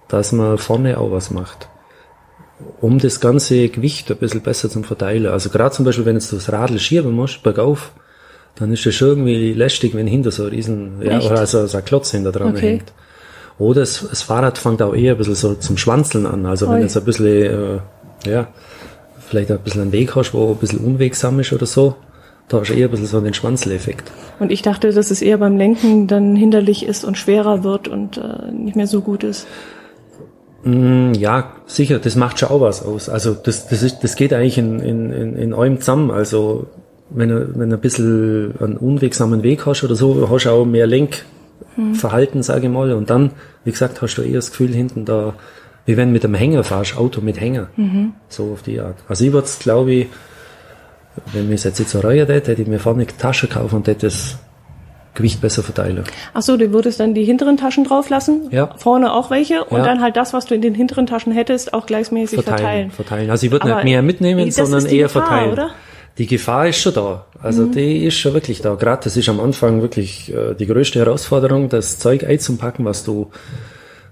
[0.09, 1.69] dass man vorne auch was macht.
[2.81, 5.27] um das ganze Gewicht ein bisschen besser zu verteilen.
[5.27, 7.93] Also gerade zum Beispiel, wenn jetzt du das Radl schieben musst, bergauf,
[8.57, 11.85] dann ist das irgendwie lästig, wenn hinter so ein riesen, ja, oder also so ein
[11.85, 12.71] Klotz hinter dran okay.
[12.71, 12.93] hängt.
[13.59, 16.45] Oder das, das, Fahrrad fängt auch eher ein bisschen so zum Schwanzeln an.
[16.45, 16.75] Also Oi.
[16.75, 17.79] wenn jetzt ein bisschen, äh,
[18.31, 18.49] ja,
[19.21, 21.97] vielleicht ein bisschen einen Weg hast, wo ein bisschen unwegsam ist oder so,
[22.49, 24.11] da hast du eher ein bisschen so den Schwanzeleffekt.
[24.39, 28.19] Und ich dachte, dass es eher beim Lenken dann hinderlich ist und schwerer wird und
[28.19, 29.47] äh, nicht mehr so gut ist.
[30.63, 33.09] Mm, ja, sicher, das macht schon auch was aus.
[33.09, 36.11] Also das, das, ist, das geht eigentlich in, in, in, in allem zusammen.
[36.11, 36.67] Also
[37.11, 40.65] wenn du, wenn du ein bisschen einen unwegsamen Weg hast oder so, hast du auch
[40.65, 42.93] mehr Lenkverhalten, sage ich mal.
[42.93, 43.31] Und dann,
[43.65, 45.35] wie gesagt, hast du eher das Gefühl hinten da,
[45.85, 47.69] wie wenn du mit einem Hänger fahrst, Auto mit Hänger.
[47.77, 48.15] Mhm.
[48.29, 48.97] So auf die Art.
[49.09, 50.07] Also ich würde es, glaube ich,
[51.33, 53.89] wenn wir es jetzt so reihen hätte, hätte ich mir vorne eine Tasche kaufen und
[53.89, 54.39] hätte das
[55.15, 56.05] Gewicht besser verteilen.
[56.35, 58.75] Ach so, du würdest dann die hinteren Taschen drauf lassen, ja.
[58.77, 59.85] vorne auch welche und ja.
[59.85, 62.59] dann halt das, was du in den hinteren Taschen hättest, auch gleichmäßig verteilen.
[62.59, 62.91] Verteilen.
[62.91, 63.31] verteilen.
[63.31, 65.53] Also ich würde nicht mehr mitnehmen, sondern eher Gefahr, verteilen.
[65.53, 65.71] Oder?
[66.19, 67.27] Die Gefahr ist schon da.
[67.41, 67.73] Also mhm.
[67.73, 68.75] die ist schon wirklich da.
[68.75, 73.31] Gerade das ist am Anfang wirklich äh, die größte Herausforderung, das Zeug einzupacken, was du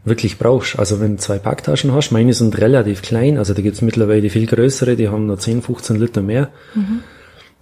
[0.05, 0.79] wirklich brauchst.
[0.79, 4.47] Also wenn du zwei Packtaschen hast, meine sind relativ klein, also da gibt's mittlerweile viel
[4.47, 6.51] größere, die haben nur 10, 15 Liter mehr.
[6.75, 7.01] Mhm.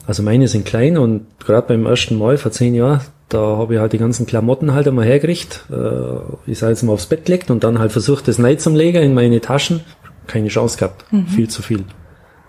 [0.07, 3.81] Also meine sind klein und gerade beim ersten Mal vor zehn Jahren, da habe ich
[3.81, 5.64] halt die ganzen Klamotten halt einmal hergerichtet.
[5.70, 8.74] Äh, ich sage jetzt mal aufs Bett gelegt und dann halt versucht, das Neid zum
[8.74, 9.81] Legen in meine Taschen.
[10.26, 11.05] Keine Chance gehabt.
[11.12, 11.26] Mhm.
[11.26, 11.85] Viel zu viel.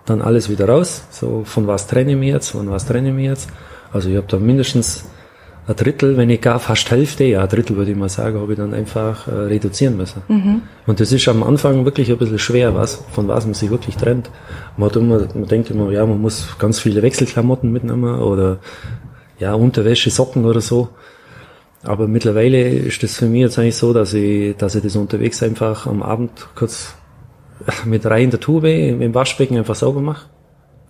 [0.06, 1.04] Dann alles wieder raus.
[1.10, 3.48] So, von was trenne ich mich jetzt, von was trenne ich mich jetzt.
[3.92, 5.04] Also ich habe da mindestens
[5.66, 8.52] ein Drittel, wenn ich gar fast Hälfte, ja, ein Drittel würde ich mal sagen, habe
[8.52, 10.22] ich dann einfach äh, reduzieren müssen.
[10.28, 10.62] Mhm.
[10.86, 13.96] Und das ist am Anfang wirklich ein bisschen schwer, was, von was man sich wirklich
[13.96, 14.30] trennt.
[14.76, 18.58] Man, hat immer, man denkt immer, ja, man muss ganz viele Wechselklamotten mitnehmen oder
[19.38, 20.90] ja, Unterwäsche, Socken oder so.
[21.82, 25.42] Aber mittlerweile ist das für mich jetzt eigentlich so, dass ich, dass ich das unterwegs
[25.42, 26.94] einfach am Abend kurz
[27.84, 30.26] mit rein in der Tube im Waschbecken einfach sauber mache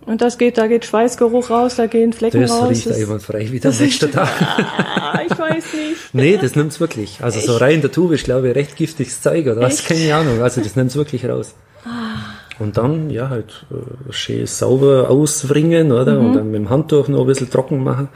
[0.05, 2.69] und das geht, da geht Schweißgeruch raus, da gehen Flecken das raus.
[2.69, 4.29] Riecht das riecht frei wie der nächste Tag.
[4.39, 5.95] Ah, ich weiß nicht.
[6.13, 7.23] nee, das nimmt's wirklich.
[7.23, 7.47] Also Echt?
[7.47, 10.41] so rein in der Tube ist, glaube ich, recht giftiges Zeug oder was, keine Ahnung.
[10.41, 11.55] Also das nimmt's wirklich raus.
[11.85, 12.17] Ah.
[12.59, 16.19] Und dann, ja, halt, äh, schön sauber auswringen, oder?
[16.19, 16.25] Mhm.
[16.25, 18.09] Und dann mit dem Handtuch noch ein bisschen trocken machen.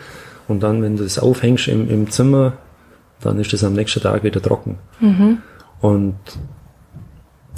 [0.47, 2.53] Und dann, wenn du das aufhängst im, im Zimmer,
[3.21, 4.77] dann ist das am nächsten Tag wieder trocken.
[4.99, 5.39] Mhm.
[5.81, 6.15] Und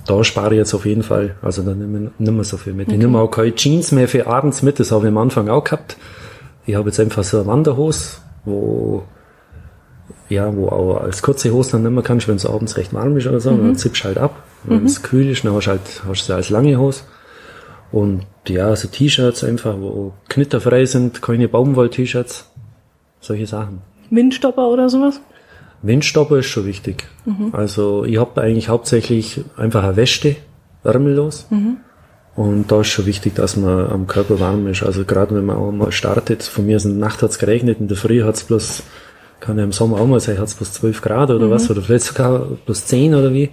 [0.06, 1.36] da spare ich jetzt auf jeden Fall.
[1.42, 2.88] Also da nehme ich nicht mehr so viel mit.
[2.88, 2.96] Okay.
[2.96, 5.64] Ich nehme auch keine Jeans mehr für abends mit, das habe ich am Anfang auch
[5.64, 5.98] gehabt.
[6.66, 9.04] Ich habe jetzt einfach so eine Wanderhose, wo
[10.32, 13.28] ja, wo auch als kurze Hose dann nehmen kannst, wenn es abends recht warm ist
[13.28, 13.58] oder so, mhm.
[13.58, 14.44] dann zippst halt ab.
[14.64, 14.86] Wenn mhm.
[14.86, 17.02] es kühl ist, dann hast du halt, hast du sie als lange Hose.
[17.92, 22.50] Und ja, so T-Shirts einfach, wo knitterfrei sind, keine Baumwoll-T-Shirts,
[23.20, 23.82] solche Sachen.
[24.10, 25.20] Windstopper oder sowas?
[25.82, 27.06] Windstopper ist schon wichtig.
[27.26, 27.50] Mhm.
[27.54, 30.36] Also ich habe eigentlich hauptsächlich einfach eine Weste,
[30.84, 31.48] wärmelos.
[31.50, 31.78] Mhm.
[32.36, 34.84] Und da ist schon wichtig, dass man am Körper warm ist.
[34.84, 37.80] Also gerade wenn man auch mal startet, von mir ist in der Nacht hat's geregnet,
[37.80, 38.84] in der Früh hat's bloß,
[39.40, 41.52] kann ja im Sommer auch mal sein, hat's bloß 12 Grad oder mhm.
[41.52, 43.50] was, oder vielleicht sogar bloß 10 oder wie.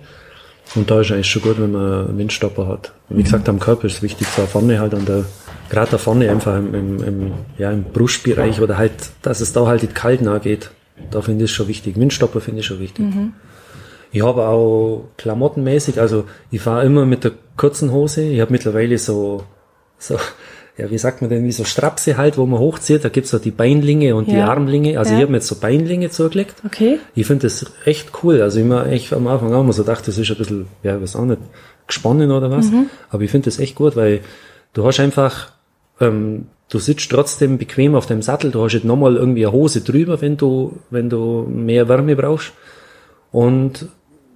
[0.75, 2.93] Und da ist eigentlich schon gut, wenn man einen Windstopper hat.
[3.09, 3.25] Und wie mhm.
[3.25, 5.25] gesagt, am Körper ist wichtig, so vorne halt an der,
[5.71, 9.67] gerade da vorne einfach im, im, im, ja, im Brustbereich oder halt, dass es da
[9.67, 10.71] halt nicht kalt nahe geht.
[11.11, 11.97] Da finde ich es schon wichtig.
[11.97, 13.05] Windstopper finde ich schon wichtig.
[13.05, 13.33] Mhm.
[14.11, 18.23] Ich habe auch klamottenmäßig, also ich fahre immer mit der kurzen Hose.
[18.23, 19.45] Ich habe mittlerweile so,
[19.99, 20.17] so,
[20.79, 23.05] ja, wie sagt man denn, wie so Strapse halt, wo man hochzieht.
[23.05, 24.35] Da gibt's so die Beinlinge und ja.
[24.35, 24.99] die Armlinge.
[24.99, 25.19] Also ja.
[25.19, 26.55] ich habe mir jetzt so Beinlinge zugelegt.
[26.65, 27.01] Okay.
[27.15, 28.41] Ich finde das echt cool.
[28.41, 30.97] Also ich mir echt am Anfang auch mal so gedacht, das ist ein bisschen, ja,
[30.97, 31.41] ich weiß auch nicht,
[31.87, 32.71] gesponnen oder was.
[32.71, 32.89] Mhm.
[33.11, 34.21] Aber ich finde das echt gut, weil
[34.73, 35.53] du hast einfach
[36.01, 39.81] ähm, du sitzt trotzdem bequem auf deinem Sattel, du hast jetzt nochmal irgendwie eine Hose
[39.81, 42.53] drüber, wenn du, wenn du mehr Wärme brauchst
[43.33, 43.87] und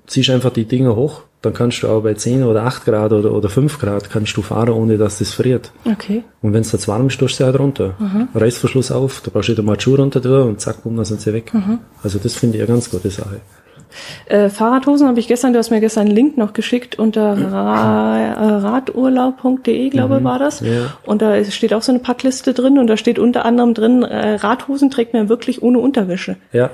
[0.07, 3.33] ziehst einfach die Dinger hoch, dann kannst du auch bei 10 oder 8 Grad oder,
[3.33, 5.73] oder 5 Grad kannst du fahren, ohne dass das friert.
[5.85, 6.23] Okay.
[6.41, 7.97] Und wenn es jetzt warm ist, tust du halt runter.
[7.99, 8.29] Mhm.
[8.33, 11.05] Reißverschluss auf, da brauchst du wieder mal die Schuhe runter tun und zack, bumm, dann
[11.05, 11.53] sind sie weg.
[11.53, 11.81] Mhm.
[12.03, 13.41] Also das finde ich eine ganz gute Sache.
[14.27, 18.59] Äh, Fahrradhosen habe ich gestern, du hast mir gestern einen Link noch geschickt unter ra
[18.59, 20.61] radurlaub.de, glaube mhm, war das.
[20.61, 20.97] Ja.
[21.05, 24.35] Und da steht auch so eine Packliste drin und da steht unter anderem drin, äh,
[24.35, 26.37] Radhosen trägt man wirklich ohne Unterwäsche.
[26.53, 26.71] Ja.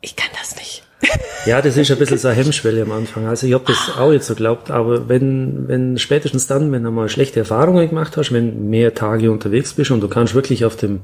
[0.00, 0.82] Ich kann das nicht.
[1.44, 3.26] Ja, das ist ein bisschen so eine Hemmschwelle am Anfang.
[3.26, 6.92] Also ich habe das auch jetzt so geglaubt, aber wenn, wenn spätestens dann, wenn du
[6.92, 10.76] mal schlechte Erfahrungen gemacht hast, wenn mehr Tage unterwegs bist und du kannst wirklich auf
[10.76, 11.00] dem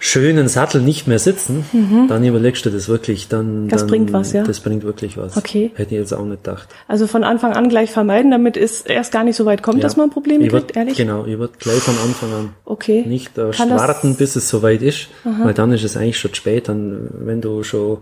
[0.00, 2.06] schönen Sattel nicht mehr sitzen, mhm.
[2.08, 4.44] dann überlegst du das wirklich, dann, das dann, bringt was, ja.
[4.44, 5.36] Das bringt wirklich was.
[5.36, 5.70] Okay.
[5.74, 6.68] Hätte ich jetzt auch nicht gedacht.
[6.86, 9.82] Also von Anfang an gleich vermeiden, damit es erst gar nicht so weit kommt, ja.
[9.82, 10.96] dass man Probleme ich kriegt, ehrlich?
[10.96, 12.48] Genau, ich würde gleich von Anfang an.
[12.64, 13.04] Okay.
[13.06, 15.46] Nicht erst warten, bis es soweit ist, Aha.
[15.46, 17.98] weil dann ist es eigentlich schon spät, dann, wenn du schon,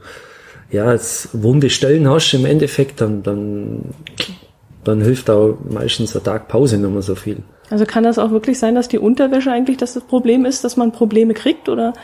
[0.70, 3.80] ja, jetzt wunde Stellen hast im Endeffekt, dann, dann
[4.86, 7.42] dann hilft auch meistens eine Tag Pause nicht mehr so viel.
[7.70, 10.92] Also kann das auch wirklich sein, dass die Unterwäsche eigentlich das Problem ist, dass man
[10.92, 11.94] Probleme kriegt, oder?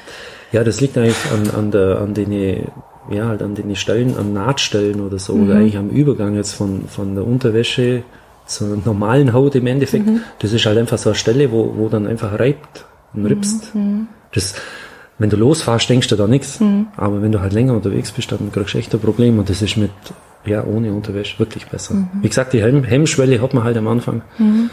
[0.51, 2.67] Ja, das liegt eigentlich an, an, der, an den,
[3.11, 5.45] ja, halt an den Stellen, an Nahtstellen oder so, mhm.
[5.45, 8.03] oder eigentlich am Übergang jetzt von, von der Unterwäsche
[8.47, 10.07] zur normalen Haut im Endeffekt.
[10.07, 10.21] Mhm.
[10.41, 13.75] Das ist halt einfach so eine Stelle, wo, wo dann einfach reibt und ripst.
[13.75, 14.09] Mhm.
[14.35, 14.55] Das,
[15.19, 16.59] wenn du losfährst, denkst du da nichts.
[16.59, 16.89] Mhm.
[16.97, 19.39] Aber wenn du halt länger unterwegs bist, dann kriegst du echt ein Problem.
[19.39, 19.91] Und das ist mit,
[20.45, 21.95] ja, ohne Unterwäsche wirklich besser.
[21.95, 22.09] Mhm.
[22.21, 24.23] Wie gesagt, die Hemm Hemmschwelle hat man halt am Anfang.
[24.39, 24.71] Mhm.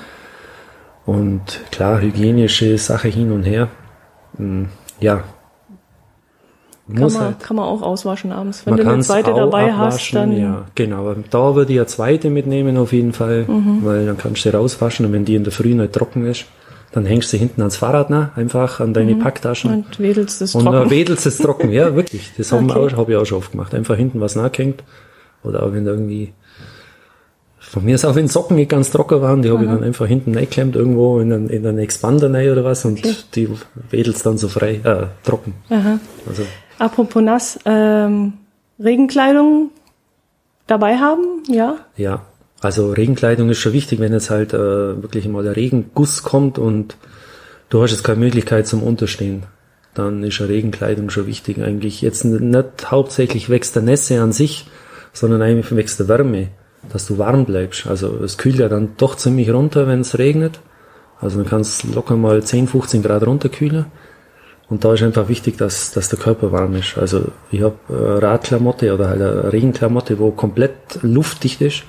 [1.06, 3.70] Und klar, hygienische Sache hin und her.
[4.38, 4.68] Hm,
[5.00, 5.24] ja,
[6.96, 8.66] kann man, halt, kann man auch auswaschen abends.
[8.66, 10.36] Wenn du eine zweite dabei hast, dann.
[10.36, 11.14] Ja, genau.
[11.30, 13.82] Da würde ich eine zweite mitnehmen auf jeden Fall, mhm.
[13.84, 16.46] weil dann kannst du sie rauswaschen und wenn die in der Früh nicht trocken ist,
[16.92, 19.20] dann hängst du sie hinten ans Fahrrad nach, einfach an deine mhm.
[19.20, 19.72] Packtaschen.
[19.72, 20.68] Und wedelst es trocken.
[20.68, 22.32] Und wedelst es trocken, ja, wirklich.
[22.38, 22.68] Das okay.
[22.74, 23.76] habe hab ich auch schon oft gemacht.
[23.76, 24.84] Einfach hinten was nachgehängt.
[25.43, 26.34] Oder auch wenn irgendwie,
[27.60, 30.08] von mir ist auch wenn Socken nicht ganz trocken waren, die habe ich dann einfach
[30.08, 33.15] hinten eingeklemmt irgendwo in einen, in einen Expander rein oder was und okay.
[33.36, 33.49] die
[33.89, 35.54] wedelst dann so frei, äh, trocken.
[35.69, 35.99] Aha.
[36.28, 36.43] Also.
[36.78, 38.34] Apropos nass, ähm,
[38.80, 39.71] Regenkleidung
[40.67, 41.78] dabei haben, ja?
[41.97, 42.21] Ja,
[42.62, 46.97] also Regenkleidung ist schon wichtig, wenn jetzt halt äh, wirklich mal der Regenguss kommt und
[47.69, 49.43] du hast jetzt keine Möglichkeit zum Unterstehen.
[49.93, 51.62] Dann ist eine Regenkleidung schon wichtig.
[51.62, 54.65] Eigentlich jetzt nicht hauptsächlich wächst der Nässe an sich,
[55.20, 56.48] sondern eigentlich wächst der Wärme,
[56.94, 57.88] dass du warm bleibst.
[57.88, 60.62] Also es kühlt ja dann doch ziemlich runter, wenn es regnet.
[61.20, 63.88] Also dann kannst locker mal 10, 15 Grad runterkühlen.
[64.70, 66.98] Und da ist einfach wichtig, dass, dass der Körper warm ist.
[66.98, 71.84] Also ich habe äh, Radklamotte oder halt eine Regenklamotte, wo komplett luftdicht ist.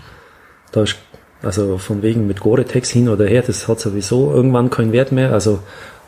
[0.72, 0.96] Da ist
[1.40, 5.32] also von wegen mit Gore-Tex hin oder her, das hat sowieso irgendwann keinen Wert mehr.
[5.32, 5.60] Also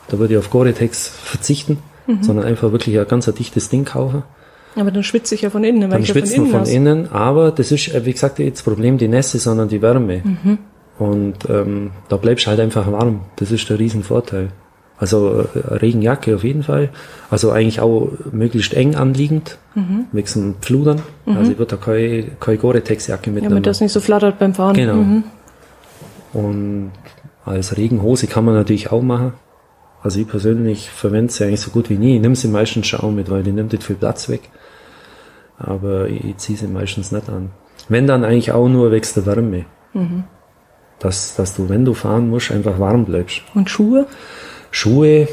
[0.09, 2.21] da würde ich auf Gore-Tex verzichten, mhm.
[2.21, 4.23] sondern einfach wirklich ein ganz dichtes Ding kaufen.
[4.75, 5.89] Aber dann schwitze ich ja von innen.
[5.89, 9.07] Dann schwitzt man von innen, aber das ist, äh, wie gesagt, jetzt das Problem die
[9.07, 10.21] Nässe, sondern die Wärme.
[10.23, 10.57] Mhm.
[10.99, 13.21] Und ähm, da bleibst du halt einfach warm.
[13.37, 14.49] Das ist der Riesenvorteil.
[14.97, 16.89] Also äh, Regenjacke auf jeden Fall.
[17.29, 20.05] Also eigentlich auch möglichst eng anliegend, mhm.
[20.11, 21.01] wegen dem Fludern.
[21.25, 21.37] Mhm.
[21.37, 23.49] Also ich würde da keine, keine Gore-Tex-Jacke mitnehmen.
[23.49, 24.75] Damit das nicht so flattert beim Fahren.
[24.75, 24.95] Genau.
[24.95, 25.23] Mhm.
[26.33, 26.91] Und
[27.45, 29.33] als Regenhose kann man natürlich auch machen.
[30.03, 32.17] Also ich persönlich verwende sie eigentlich so gut wie nie.
[32.17, 34.41] Ich nehme sie meistens schon auch mit, weil die nimmt nicht viel Platz weg.
[35.57, 37.51] Aber ich, ziehe sie meistens nicht an.
[37.87, 39.65] Wenn dann eigentlich auch nur wegen der Wärme.
[39.93, 40.25] Mhm.
[40.99, 43.43] Dass, dass du, wenn du fahren musst, einfach warm bleibst.
[43.55, 44.07] Und Schuhe?
[44.71, 45.29] Schuhe,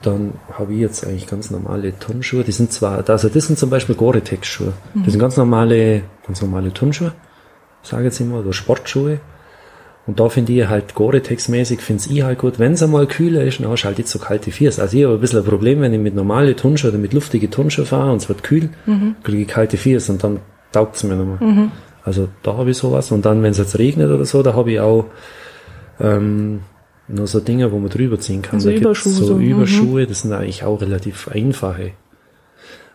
[0.00, 2.42] dann habe ich jetzt eigentlich ganz normale Turnschuhe.
[2.42, 4.72] Die sind zwar, also das sind zum Beispiel Gore-Tex-Schuhe.
[4.94, 5.02] Mhm.
[5.04, 7.12] Das sind ganz normale, ganz normale Turnschuhe,
[7.82, 9.20] sage ich jetzt immer, oder Sportschuhe.
[10.06, 12.60] Und da finde ich halt Gore-Tex-mäßig, finde ich halt gut.
[12.60, 14.78] Wenn es einmal kühler ist, dann hast du halt nicht so kalte Fiers.
[14.78, 17.50] Also ich habe ein bisschen ein Problem, wenn ich mit normale Turnschuhe oder mit luftige
[17.50, 19.16] Turnschuhe fahre und es wird kühl, mhm.
[19.24, 20.38] kriege ich kalte Fiers und dann
[20.70, 21.38] taugt es mir mehr.
[21.40, 21.72] Mhm.
[22.04, 23.10] Also da habe ich sowas.
[23.10, 25.06] Und dann, wenn es jetzt regnet oder so, da habe ich auch
[25.98, 26.60] ähm,
[27.08, 28.56] nur so Dinge, wo man drüber ziehen kann.
[28.56, 29.12] Also da Überschuhe.
[29.12, 30.08] So, so Überschuhe, mhm.
[30.08, 31.92] das sind eigentlich auch relativ einfache.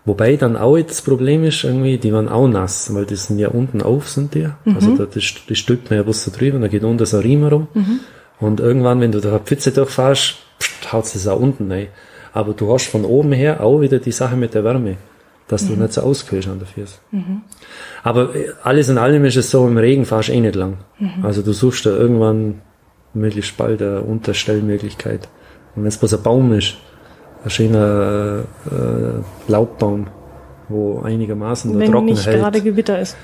[0.03, 3.37] Wobei dann auch jetzt das Problem ist, irgendwie, die waren auch nass, weil die sind
[3.37, 4.47] ja unten auf, sind die.
[4.65, 4.75] Mhm.
[4.75, 7.23] Also da, das, das stülpt man ja bloß da drüber, da geht unten so ein
[7.23, 7.67] Riemen rum.
[7.73, 7.99] Mhm.
[8.39, 10.37] Und irgendwann, wenn du da eine Pfütze durchfährst,
[10.91, 11.87] haut es auch unten rein.
[12.33, 14.97] Aber du hast von oben her auch wieder die Sache mit der Wärme,
[15.47, 15.81] dass du mhm.
[15.81, 16.95] nicht so auskühlst an der Füße.
[17.11, 17.41] Mhm.
[18.03, 20.77] Aber äh, alles in allem ist es so, im Regen fahrst du eh nicht lang.
[20.97, 21.23] Mhm.
[21.23, 22.61] Also du suchst da irgendwann
[23.13, 25.27] möglichst bald eine Unterstellmöglichkeit.
[25.75, 26.75] Und wenn es bloß ein Baum ist,
[27.49, 30.07] schöner äh, Laubbaum,
[30.69, 32.37] wo einigermaßen wenn trocken nicht hält.
[32.37, 33.15] gerade Gewitter ist.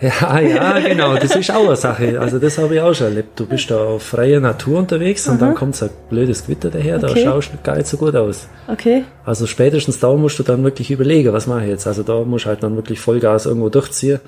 [0.00, 2.20] Ja, ja, genau, das ist auch eine Sache.
[2.20, 3.38] Also das habe ich auch schon erlebt.
[3.38, 6.98] Du bist da auf freier Natur unterwegs und dann kommt so ein blödes Gewitter daher,
[6.98, 7.06] okay.
[7.14, 8.48] da schaust du gar nicht so gut aus.
[8.68, 9.04] Okay.
[9.24, 11.86] Also spätestens da musst du dann wirklich überlegen, was mache ich jetzt.
[11.88, 14.20] Also da musst du halt dann wirklich Vollgas irgendwo durchziehen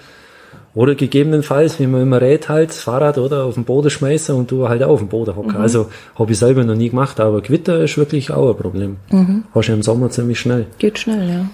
[0.75, 4.51] oder gegebenenfalls, wie man immer rät, halt das Fahrrad oder auf den Boden schmeißen und
[4.51, 5.53] du halt auch auf den Boden hocken.
[5.53, 5.61] Mhm.
[5.61, 8.97] Also habe ich selber noch nie gemacht, aber Gewitter ist wirklich auch ein Problem.
[9.11, 9.45] Mhm.
[9.55, 10.67] Hast du im Sommer ziemlich schnell.
[10.79, 11.49] Geht schnell, ja.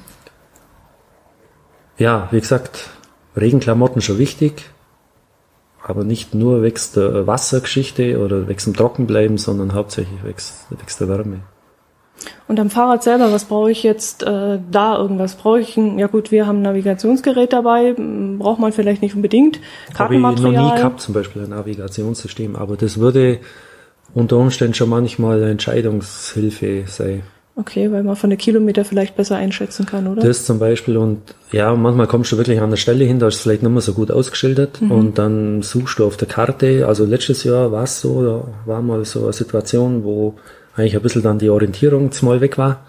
[1.98, 2.88] Ja, wie gesagt,
[3.36, 4.70] Regenklamotten schon wichtig,
[5.82, 10.36] aber nicht nur wegen der Wassergeschichte oder wegen dem Trockenbleiben, sondern hauptsächlich wegen,
[10.70, 11.40] wegen der Wärme.
[12.48, 15.36] Und am Fahrrad selber, was brauche ich jetzt äh, da irgendwas?
[15.36, 17.94] Brauche ich ein, ja gut, wir haben ein Navigationsgerät dabei,
[18.38, 19.60] braucht man vielleicht nicht unbedingt.
[19.94, 20.22] Kartenmaterial.
[20.22, 23.38] Habe ich noch nie gehabt, zum Beispiel ein Navigationssystem, aber das würde
[24.14, 27.22] unter Umständen schon manchmal eine Entscheidungshilfe sein.
[27.56, 30.22] Okay, weil man von der Kilometer vielleicht besser einschätzen kann, oder?
[30.22, 31.20] Das zum Beispiel und
[31.52, 33.82] ja, manchmal kommst du wirklich an der Stelle hin, da ist es vielleicht nicht mehr
[33.82, 34.90] so gut ausgeschildert mhm.
[34.90, 38.80] und dann suchst du auf der Karte, also letztes Jahr war es so, da war
[38.80, 40.36] mal so eine Situation, wo
[40.76, 42.84] eigentlich ein bisschen dann die Orientierung zumal weg war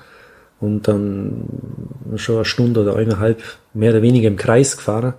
[0.59, 1.43] und dann
[2.15, 3.41] schon eine Stunde oder eineinhalb
[3.73, 5.13] mehr oder weniger im Kreis gefahren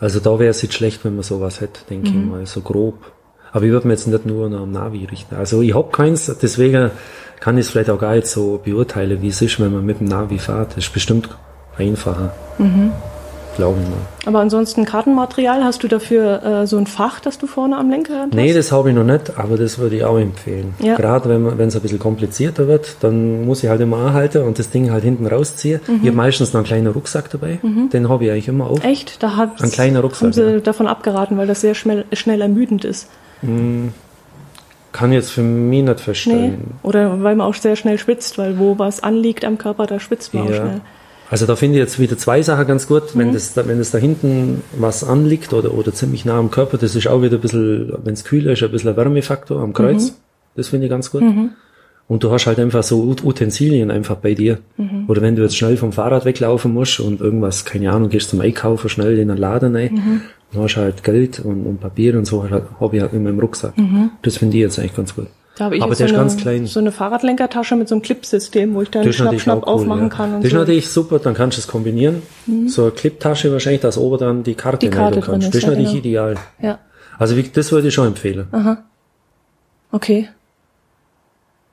[0.00, 2.20] Also da wäre es jetzt schlecht, wenn man sowas hätte, denke Mhm.
[2.22, 2.98] ich mal, so grob.
[3.52, 5.36] Aber ich würde mir jetzt nicht nur nach dem Navi richten.
[5.36, 6.90] Also ich hab keins, deswegen
[7.40, 10.00] kann ich es vielleicht auch gar nicht so beurteilen, wie es ist, wenn man mit
[10.00, 10.70] dem Navi fährt.
[10.76, 11.28] Das ist bestimmt
[11.78, 12.32] einfacher.
[12.58, 12.90] Mhm.
[13.56, 13.96] Glaube ich mal.
[14.26, 18.26] Aber ansonsten Kartenmaterial, hast du dafür äh, so ein Fach, das du vorne am Lenkrad
[18.26, 18.34] hast?
[18.34, 20.74] Nee, das habe ich noch nicht, aber das würde ich auch empfehlen.
[20.80, 20.96] Ja.
[20.96, 24.70] Gerade wenn es ein bisschen komplizierter wird, dann muss ich halt immer anhalten und das
[24.70, 25.80] Ding halt hinten rausziehen.
[25.86, 26.00] Mhm.
[26.02, 27.58] Ich habe meistens noch einen kleinen Rucksack dabei.
[27.62, 28.82] Den habe ich eigentlich immer auf.
[28.84, 29.22] Echt?
[29.22, 30.58] Da hat Ein kleiner Rucksack, haben sie ja.
[30.60, 33.08] davon abgeraten, weil das sehr schnell, schnell ermüdend ist.
[34.92, 36.02] Kann ich jetzt für mich nicht Nee.
[36.02, 36.74] verstehen.
[36.82, 40.34] Oder weil man auch sehr schnell schwitzt, weil wo was anliegt am Körper, da schwitzt
[40.34, 40.80] man auch schnell.
[41.30, 43.14] Also da finde ich jetzt wieder zwei Sachen ganz gut.
[43.14, 43.18] Mhm.
[43.18, 46.76] Wenn, das, da- wenn das da hinten was anliegt oder, oder ziemlich nah am Körper,
[46.78, 49.72] das ist auch wieder ein bisschen, wenn es kühler ist, ein bisschen ein Wärmefaktor am
[49.72, 50.10] Kreuz.
[50.10, 50.14] Mhm.
[50.56, 51.22] Das finde ich ganz gut.
[52.06, 54.58] Und du hast halt einfach so Ut- Utensilien einfach bei dir.
[54.76, 55.04] Mhm.
[55.08, 58.40] Oder wenn du jetzt schnell vom Fahrrad weglaufen musst und irgendwas, keine Ahnung, gehst zum
[58.42, 60.20] Einkaufen schnell in einen Laden rein, Mhm.
[60.52, 63.22] dann hast du halt Geld und, und Papier und so, halt, habe ich halt in
[63.24, 63.72] meinem Rucksack.
[64.22, 65.28] Das finde ich jetzt eigentlich ganz gut.
[65.56, 66.66] Da habe ich Aber der so, ist eine, ganz klein.
[66.66, 70.08] so eine Fahrradlenkertasche mit so einem Clipsystem, wo ich dann schnapp, schnapp cool, aufmachen ja.
[70.08, 70.32] kann.
[70.32, 70.56] Das ist so.
[70.56, 70.60] Mhm.
[70.62, 72.22] natürlich super, dann kannst du es kombinieren.
[72.66, 75.46] So eine Cliptasche wahrscheinlich, dass oben dann die Karte, Die Karte kannst.
[75.46, 75.98] ist, Das ist ja, natürlich genau.
[76.00, 76.34] ideal.
[76.60, 76.78] Ja,
[77.18, 78.48] Also wie, das würde ich schon empfehlen.
[79.92, 80.28] okay.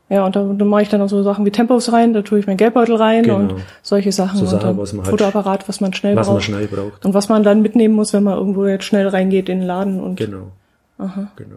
[0.10, 2.38] Ja, und da, da mache ich dann auch so Sachen wie Tempos rein, da tue
[2.40, 3.38] ich meinen Geldbeutel rein Genau.
[3.38, 4.38] und solche Sachen.
[4.38, 6.46] So Sachen, dann was man halt- Fotoapparat, was man schnell Was man braucht.
[6.46, 7.06] schnell braucht.
[7.06, 10.02] Und was man dann mitnehmen muss, wenn man irgendwo jetzt schnell reingeht in den Laden.
[10.02, 10.52] Und Genau.
[10.98, 11.56] Genau.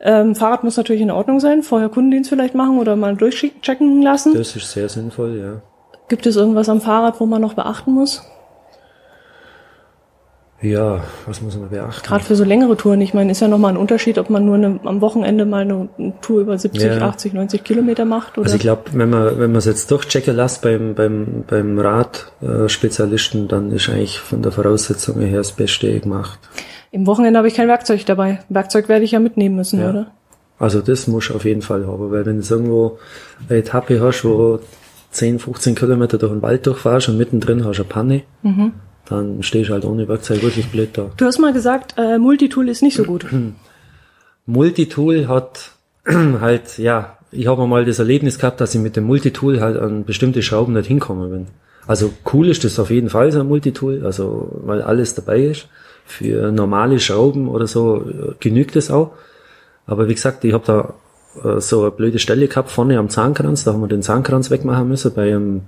[0.00, 1.62] Ähm, Fahrrad muss natürlich in Ordnung sein.
[1.62, 4.34] Vorher Kundendienst vielleicht machen oder mal durchchecken lassen.
[4.34, 5.62] Das ist sehr sinnvoll, ja.
[6.08, 8.22] Gibt es irgendwas am Fahrrad, wo man noch beachten muss?
[10.62, 12.06] Ja, was muss man beachten?
[12.06, 13.00] Gerade für so längere Touren.
[13.02, 15.88] Ich meine, ist ja nochmal ein Unterschied, ob man nur eine, am Wochenende mal eine,
[16.22, 16.98] Tour über 70, Ja.
[17.08, 18.38] 80, 90 Kilometer macht.
[18.38, 18.46] Oder?
[18.46, 23.48] Also ich glaube, wenn man wenn man es jetzt durchchecken lässt beim beim beim Radspezialisten,
[23.48, 26.38] dann ist eigentlich von der Voraussetzung her das Beste gemacht.
[26.90, 28.40] Im Wochenende habe ich kein Werkzeug dabei.
[28.48, 29.90] Werkzeug werde ich ja mitnehmen müssen, Ja.
[29.90, 30.06] oder?
[30.58, 32.98] Also das musst du auf jeden Fall haben, weil wenn du irgendwo
[33.50, 34.58] eine Etappe hast, wo
[35.10, 38.72] 10, 15 Kilometer durch den Wald durchfährst und mittendrin hast du eine Panne, Mhm.
[39.08, 41.10] Dann stehst du halt ohne Werkzeug wirklich blöd da.
[41.16, 43.26] Du hast mal gesagt, äh, Multitool ist nicht so gut.
[44.46, 45.72] Multitool hat
[46.06, 50.04] halt, ja, ich habe mal das Erlebnis gehabt, dass ich mit dem Multitool halt an
[50.04, 51.46] bestimmte Schrauben nicht hinkommen bin.
[51.86, 55.68] Also cool ist das auf jeden Fall, so ein Multitool, also weil alles dabei ist.
[56.04, 59.12] Für normale Schrauben oder so äh, genügt es auch.
[59.86, 60.94] Aber wie gesagt, ich habe da
[61.44, 64.88] äh, so eine blöde Stelle gehabt vorne am Zahnkranz, da haben wir den Zahnkranz wegmachen
[64.88, 65.62] müssen bei einem,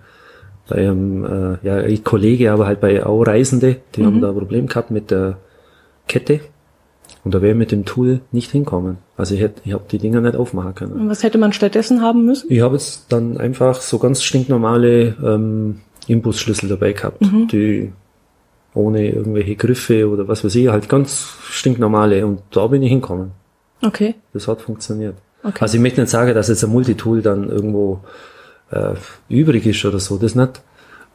[0.69, 4.37] bei einem äh, ja, ein Kollege, aber halt bei auch Reisende, die haben da ein
[4.37, 5.39] Problem gehabt mit der
[6.07, 6.41] Kette.
[7.25, 8.99] Und da wäre ich mit dem Tool nicht hinkommen.
[9.17, 10.93] Also ich hätte, ich habe die Dinger nicht aufmachen können.
[10.93, 12.51] Und was hätte man stattdessen haben müssen?
[12.51, 17.21] Ich habe jetzt dann einfach so ganz stinknormale ähm, Imbusschlüssel dabei gehabt,
[17.53, 17.93] die
[18.75, 22.25] ohne irgendwelche Griffe oder was weiß ich, halt ganz stinknormale.
[22.25, 23.33] Und da bin ich hinkommen.
[23.83, 24.15] Okay.
[24.33, 25.17] Das hat funktioniert.
[25.43, 25.59] Okay.
[25.61, 28.01] Also ich möchte nicht sagen, dass jetzt ein Multitool dann irgendwo
[28.71, 28.95] äh,
[29.29, 30.63] übrig ist oder so, das nicht.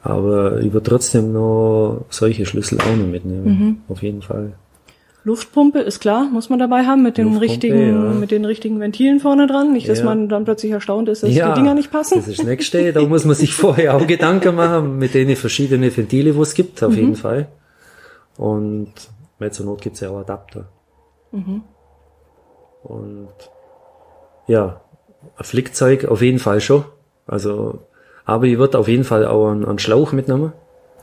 [0.02, 3.44] Aber ich würde trotzdem noch solche Schlüssel auch noch mitnehmen.
[3.46, 3.78] Mhm.
[3.88, 4.52] Auf jeden Fall.
[5.26, 8.10] Luftpumpe ist klar, muss man dabei haben mit den Luftpumpe, richtigen, ja.
[8.12, 9.72] mit den richtigen Ventilen vorne dran.
[9.72, 10.04] Nicht, dass Ja.
[10.04, 12.16] man dann plötzlich erstaunt ist, dass die Dinger nicht passen.
[12.18, 12.92] Das ist das Nächste.
[12.92, 16.82] Da muss man sich vorher auch Gedanken machen, mit denen verschiedene Ventile, wo es gibt,
[16.82, 16.88] Mhm.
[16.88, 17.48] auf jeden Fall.
[18.36, 18.92] Und
[19.50, 20.66] zur Not gibt's ja auch Adapter.
[21.32, 21.62] Mhm.
[22.82, 23.28] Und
[24.46, 24.82] ja,
[25.38, 26.84] ein Flickzeug auf jeden Fall schon.
[27.26, 27.80] Also,
[28.24, 30.52] aber ich würde auf jeden Fall auch einen, einen Schlauch mitnehmen.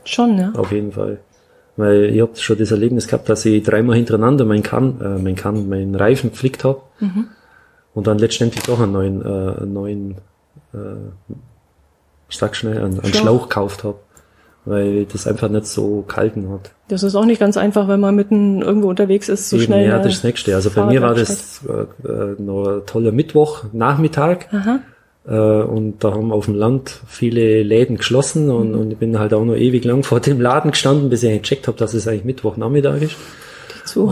[0.04, 0.52] Schon, ja.
[0.56, 1.20] Auf jeden Fall.
[1.76, 5.36] Weil ich habe schon das Erlebnis gehabt, dass ich dreimal hintereinander mein Kann, äh, mein
[5.36, 6.82] Kann, meinen Reifen geflickt habe
[7.94, 10.10] und dann letztendlich doch einen neuen, äh, einen neuen,
[10.74, 11.34] äh,
[12.28, 13.20] ich sag schnell, einen, einen Schlauch.
[13.22, 13.98] Schlauch gekauft habe,
[14.64, 16.72] weil das einfach nicht so kalten hat.
[16.88, 19.88] Das ist auch nicht ganz einfach, wenn man mitten irgendwo unterwegs ist, so Eben, schnell.
[19.88, 20.54] ja, das ist das Nächste.
[20.54, 24.52] Also bei mir war das äh, äh, noch ein toller Mittwoch, Nachmittag.
[24.52, 24.80] Aha.
[25.26, 28.54] Äh, und da haben auf dem Land viele Läden geschlossen Mhm.
[28.54, 31.42] und, und ich bin halt auch noch ewig lang vor dem Laden gestanden, bis ich
[31.42, 33.16] gecheckt habe, dass es eigentlich Mittwochnachmittag ist.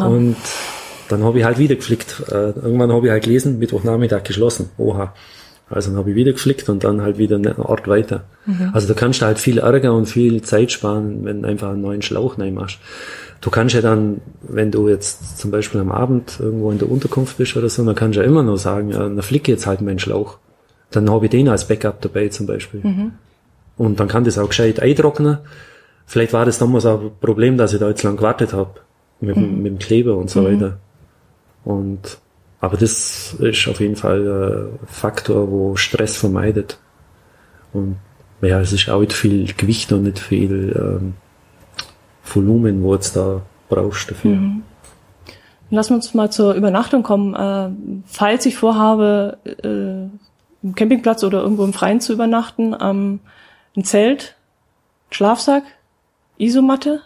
[0.09, 0.37] Und
[1.09, 2.23] dann habe ich halt wieder geflickt.
[2.31, 4.71] Äh, irgendwann habe ich halt gelesen, Mittwochnachmittag geschlossen.
[4.79, 5.15] Oha.
[5.69, 8.25] Also dann habe ich wieder geflickt und dann halt wieder einen Ort weiter.
[8.73, 11.81] Also da kannst du halt viel Ärger und viel Zeit sparen, wenn du einfach einen
[11.83, 12.79] neuen Schlauch rein machst.
[13.41, 17.39] Du kannst ja dann, wenn du jetzt zum Beispiel am Abend irgendwo in der Unterkunft
[17.39, 19.81] bist oder so, dann kannst du ja immer noch sagen, ja, dann flicke jetzt halt
[19.81, 20.39] meinen Schlauch.
[20.91, 23.13] Dann habe ich den als Backup dabei zum Beispiel.
[23.77, 25.39] Und dann kann das auch gescheit eintrocknen.
[26.07, 28.81] Vielleicht war das damals auch ein Problem, dass ich da jetzt lang gewartet habe
[29.21, 30.79] mit, dem- mit dem Kleber und so weiter.
[31.65, 32.19] Und
[32.63, 36.79] aber das ist auf jeden Fall ein Faktor, wo Stress vermeidet.
[37.73, 37.97] Und
[38.43, 41.15] ja, es ist auch nicht viel Gewicht und nicht viel ähm,
[42.25, 44.37] Volumen, wo jetzt da brauchst dafür.
[44.37, 44.63] Mhm.
[45.71, 47.35] Lass uns mal zur Übernachtung kommen.
[47.35, 47.71] Äh,
[48.07, 50.09] falls ich vorhabe, äh,
[50.63, 53.21] im Campingplatz oder irgendwo im Freien zu übernachten, ähm,
[53.77, 54.37] ein Zelt,
[55.11, 55.65] Schlafsack,
[56.39, 57.01] Isomatte,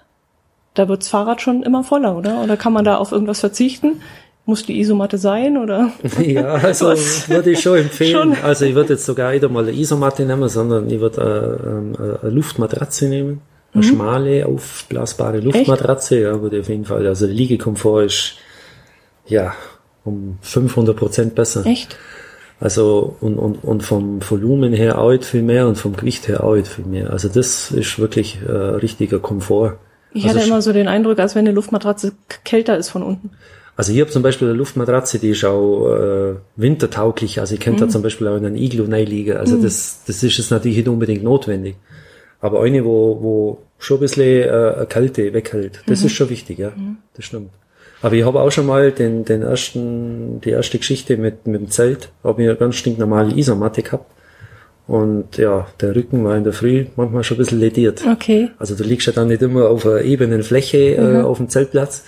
[0.74, 2.42] da wirds Fahrrad schon immer voller, oder?
[2.42, 4.02] Oder kann man da auf irgendwas verzichten?
[4.46, 5.92] Muss die Isomatte sein, oder?
[6.20, 6.88] Ja, also
[7.28, 8.34] würde ich schon empfehlen.
[8.34, 8.44] Schon.
[8.44, 12.26] Also ich würde jetzt sogar nicht einmal eine Isomatte nehmen, sondern ich würde eine, äh,
[12.26, 13.40] eine Luftmatratze nehmen.
[13.72, 13.88] Eine mhm.
[13.88, 16.24] schmale, aufblasbare Luftmatratze, Echt?
[16.24, 17.06] ja, würde ich auf jeden Fall.
[17.06, 18.34] Also der Liegekomfort ist,
[19.26, 19.54] ja,
[20.04, 21.64] um 500 Prozent besser.
[21.64, 21.96] Echt?
[22.60, 26.56] Also und, und, und vom Volumen her auch viel mehr und vom Gewicht her auch
[26.56, 27.10] viel mehr.
[27.10, 29.78] Also das ist wirklich äh, richtiger Komfort.
[30.12, 32.12] Ich also hatte immer so den Eindruck, als wenn eine Luftmatratze
[32.44, 33.30] kälter ist von unten.
[33.76, 37.40] Also ich habe zum Beispiel eine Luftmatratze, die ist auch äh, wintertauglich.
[37.40, 37.86] Also ich könnte mm.
[37.86, 39.36] da zum Beispiel auch in einen Iglu liegen.
[39.36, 39.62] Also mm.
[39.62, 41.74] das, das ist jetzt natürlich nicht unbedingt notwendig.
[42.40, 46.58] Aber eine, wo, wo schon ein bisschen äh, Kälte weghält, das mm ist schon wichtig,
[46.58, 46.70] ja.
[46.70, 46.98] Mm.
[47.14, 47.50] Das stimmt.
[48.04, 51.70] Aber ich habe auch schon mal den, den ersten, die erste Geschichte mit, mit dem
[51.70, 54.12] Zelt, habe ich eine ganz stinknormale Isomatte gehabt.
[54.86, 58.02] Und ja, der Rücken war in der Früh manchmal schon ein bisschen lediert.
[58.06, 58.50] Okay.
[58.58, 61.16] Also du liegst ja dann nicht immer auf einer ebenen Fläche äh, mhm.
[61.16, 62.04] äh, auf dem Zeltplatz.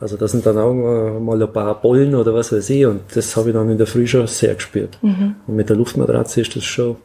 [0.00, 0.74] Also da sind dann auch
[1.20, 2.84] mal ein paar Bollen oder was weiß ich.
[2.84, 4.98] Und das habe ich dann in der Früh schon sehr gespürt.
[5.02, 5.36] Mhm.
[5.46, 6.96] Und mit der Luftmatratze ist das schon.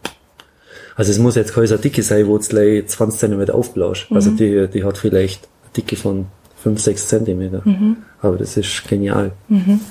[0.96, 4.08] Also es muss jetzt keine dicke sein, wo es gleich 20 cm aufblaust.
[4.10, 4.38] Also mhm.
[4.38, 6.26] Also die, die hat vielleicht eine Dicke von
[6.64, 7.62] 5, 6 Zentimeter.
[7.66, 7.98] Mhm.
[8.22, 9.32] Aber das ist genial.
[9.50, 9.82] Mhm.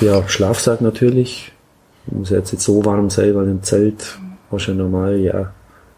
[0.00, 1.52] Ja, Schlafsack natürlich.
[2.06, 4.18] Muss jetzt nicht so warm sein, weil im Zelt
[4.50, 5.52] war schon normal, ja.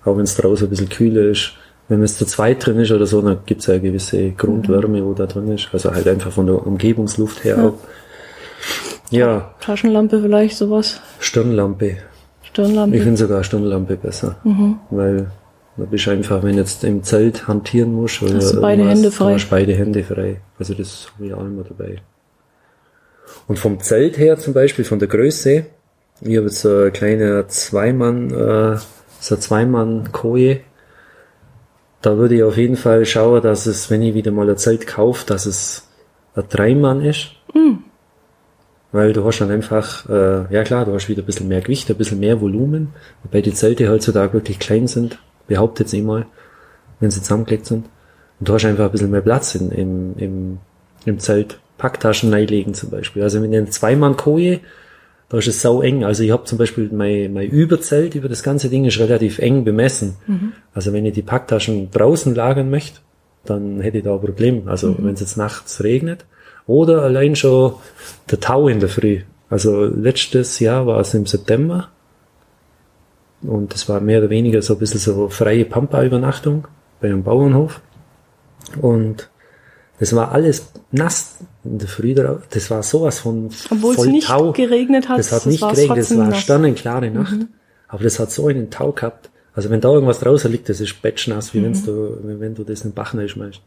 [0.05, 1.53] Auch wenn es draußen ein bisschen kühler ist.
[1.89, 5.05] Wenn es zu zweit drin ist oder so, dann gibt es ja eine gewisse Grundwärme,
[5.05, 5.69] wo da drin ist.
[5.73, 7.69] Also halt einfach von der Umgebungsluft her ja.
[7.69, 7.75] auch.
[9.11, 9.55] Ja.
[9.61, 11.01] Taschenlampe vielleicht, sowas.
[11.21, 11.97] Stirnlampe.
[12.43, 12.97] Stirnlampe.
[12.97, 14.37] Ich finde sogar Stirnlampe besser.
[14.45, 14.77] Mhm.
[14.91, 15.31] Weil
[15.77, 18.87] da bist du einfach, wenn du jetzt im Zelt hantieren musst oder hast du beide
[18.87, 19.35] Hände frei.
[19.35, 20.41] Hast beide Hände frei.
[20.59, 21.97] Also das habe ich auch immer dabei.
[23.49, 25.65] Und vom Zelt her zum Beispiel, von der Größe,
[26.21, 28.77] ich habe jetzt so eine kleine Zweimann, äh,
[29.21, 30.61] so eine Zweimann-Koje.
[32.03, 34.87] Da würde ich auf jeden Fall schauen, dass es, wenn ich wieder mal ein Zelt
[34.87, 35.89] kaufe, dass es
[36.35, 37.31] ein Dreimann ist.
[37.55, 37.85] Mhm.
[38.91, 41.89] Weil du hast dann einfach, äh, ja klar, du hast wieder ein bisschen mehr Gewicht,
[41.89, 42.91] ein bisschen mehr Volumen,
[43.23, 45.19] wobei die Zelte heutzutage wirklich klein sind
[45.53, 46.25] behauptet es immer,
[46.99, 47.85] wenn sie zusammengelegt sind.
[48.41, 50.59] Und du hast einfach ein bisschen mehr Platz in, im, im,
[51.05, 51.59] im Zelt.
[51.77, 53.23] Packtaschen reinlegen zum Beispiel.
[53.23, 54.61] Also wenn ich eine Zweimann-Koje,
[55.29, 56.05] da ist es sau eng.
[56.05, 59.65] Also ich habe zum Beispiel mein, mein Überzelt über das ganze Ding ist relativ eng
[59.65, 60.15] bemessen.
[60.27, 60.53] Mhm.
[60.75, 63.01] Also wenn ich die Packtaschen draußen lagern möchte,
[63.45, 64.69] dann hätte ich da ein Problem.
[64.69, 64.97] Also mhm.
[65.01, 66.25] wenn es jetzt nachts regnet.
[66.67, 67.75] Oder allein schon
[68.31, 69.23] der Tau in der Früh.
[69.51, 71.89] Also letztes Jahr war es im September
[73.43, 76.69] und das war mehr oder weniger so ein bisschen so freie Pampa-Übernachtung
[77.01, 77.81] bei einem Bauernhof.
[78.81, 79.29] Und
[79.99, 82.43] das war alles nass in der Früh darauf.
[82.51, 84.53] Das war sowas von Obwohl voll es nicht Tau.
[84.53, 85.19] geregnet hat.
[85.19, 87.39] Das hat nicht geregnet, das war eine sternenklare Nacht.
[87.39, 87.49] Mhm.
[87.89, 89.31] Aber das hat so einen Tau gehabt.
[89.55, 91.65] Also wenn da irgendwas draußen liegt, das ist batschnass, wie mhm.
[91.65, 93.61] wenn's du, wenn du das in den Bach schmeißt.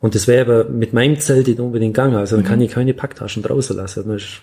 [0.00, 2.14] Und das wäre aber mit meinem Zelt nicht unbedingt gegangen.
[2.14, 2.48] Also dann mhm.
[2.48, 4.04] kann ich keine Packtaschen draußen lassen.
[4.06, 4.42] Dann ist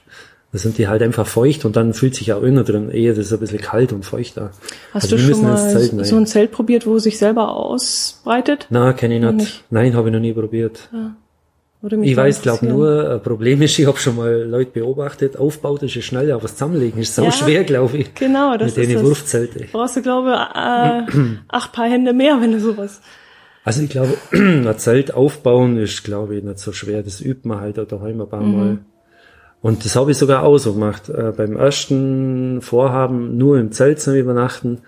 [0.55, 3.25] da sind die halt einfach feucht und dann fühlt sich auch innen drin eher das
[3.25, 4.51] ist ein bisschen kalt und feucht da.
[4.93, 8.67] Hast also du schon mal so ein Zelt probiert, wo sich selber ausbreitet?
[8.69, 9.33] Na, kenne ich nicht.
[9.33, 9.63] nicht.
[9.69, 10.89] Nein, habe ich noch nie probiert.
[10.93, 11.97] Ja.
[12.01, 16.01] ich weiß, glaube nur, ein Problem ist, ich habe schon mal Leute beobachtet, aufbaut ist
[16.05, 18.13] schnell, aber das Zusammenlegen ist so ja, schwer, glaube ich.
[18.15, 19.65] Genau, das mit ist den Wurfzelte.
[19.73, 21.01] Brauchst du, glaube äh,
[21.49, 23.01] acht Paar Hände mehr, wenn du sowas.
[23.65, 27.03] Also ich glaube, ein Zelt aufbauen ist, glaube ich, nicht so schwer.
[27.03, 28.85] Das übt man halt daheim ein paar mhm.
[29.65, 31.09] Und das habe ich sogar auch so gemacht.
[31.09, 34.81] Äh, beim ersten Vorhaben, nur im Zelt zu übernachten,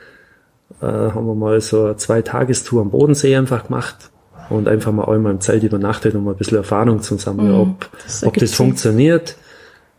[0.83, 4.11] äh, haben wir mal so eine Zwei-Tagestour am Bodensee einfach gemacht
[4.51, 7.89] und einfach mal einmal im Zelt übernachtet, um ein bisschen Erfahrung zu sammeln, mhm, ob
[8.03, 9.35] das, ob das funktioniert,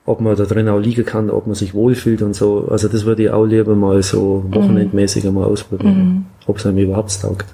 [0.07, 2.69] ob man da drin auch liegen kann, ob man sich wohlfühlt und so.
[2.71, 4.55] Also das würde ich auch lieber mal so mhm.
[4.55, 6.27] wochenendmäßig einmal ausprobieren, mhm.
[6.47, 7.47] ob es einem überhaupt taugt.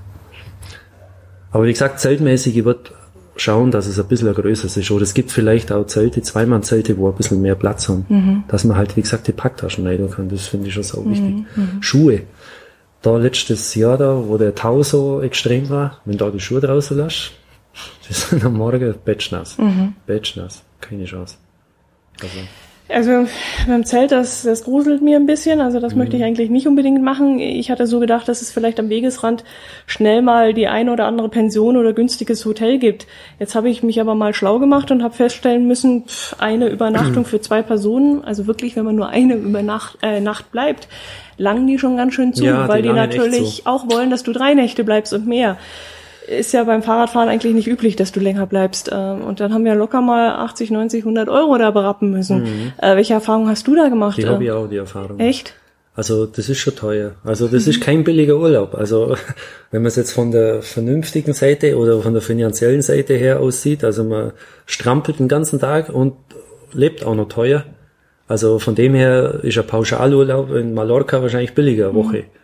[1.52, 2.90] Aber wie gesagt, zeltmäßig, ich würde
[3.36, 4.90] schauen, dass es ein bisschen größer ist.
[4.90, 8.06] Oder es gibt vielleicht auch Zelte, Zweimann-Zelte, wo ein bisschen mehr Platz haben.
[8.08, 8.44] Mhm.
[8.48, 10.28] Dass man halt, wie gesagt, die Packtaschen rein kann.
[10.28, 11.44] Das finde ich schon so wichtig.
[11.56, 11.82] Mhm.
[11.82, 12.22] Schuhe.
[13.02, 16.96] Da letztes Jahr da, wo der Tau so extrem war, wenn da die Schuhe draußen
[16.96, 17.32] lässt,
[18.08, 19.58] das sind am Morgen batschnass.
[19.58, 19.94] Mhm.
[20.06, 20.62] Batschnass.
[20.80, 21.36] Keine Chance.
[22.22, 22.38] Also.
[22.86, 23.26] Also
[23.66, 25.62] beim Zelt, das, das gruselt mir ein bisschen.
[25.62, 26.00] Also das mhm.
[26.00, 27.38] möchte ich eigentlich nicht unbedingt machen.
[27.38, 29.42] Ich hatte so gedacht, dass es vielleicht am Wegesrand
[29.86, 33.06] schnell mal die eine oder andere Pension oder günstiges Hotel gibt.
[33.38, 37.24] Jetzt habe ich mich aber mal schlau gemacht und habe feststellen müssen, pff, eine Übernachtung
[37.24, 40.88] für zwei Personen, also wirklich, wenn man nur eine Übernacht äh, Nacht bleibt,
[41.38, 44.32] langen die schon ganz schön zu, ja, weil die, die natürlich auch wollen, dass du
[44.32, 45.56] drei Nächte bleibst und mehr.
[46.26, 48.90] Ist ja beim Fahrradfahren eigentlich nicht üblich, dass du länger bleibst.
[48.92, 52.42] Ähm, und dann haben wir locker mal 80, 90, 100 Euro da berappen müssen.
[52.42, 52.72] Mhm.
[52.80, 54.18] Äh, welche Erfahrung hast du da gemacht?
[54.18, 55.18] Die habe ich auch, die Erfahrung.
[55.20, 55.54] Echt?
[55.96, 57.12] Also das ist schon teuer.
[57.22, 57.70] Also das mhm.
[57.70, 58.74] ist kein billiger Urlaub.
[58.74, 59.16] Also
[59.70, 63.84] wenn man es jetzt von der vernünftigen Seite oder von der finanziellen Seite her aussieht,
[63.84, 64.32] also man
[64.66, 66.14] strampelt den ganzen Tag und
[66.72, 67.64] lebt auch noch teuer.
[68.26, 72.18] Also von dem her ist ein Pauschalurlaub in Mallorca wahrscheinlich billiger eine Woche.
[72.18, 72.43] Mhm.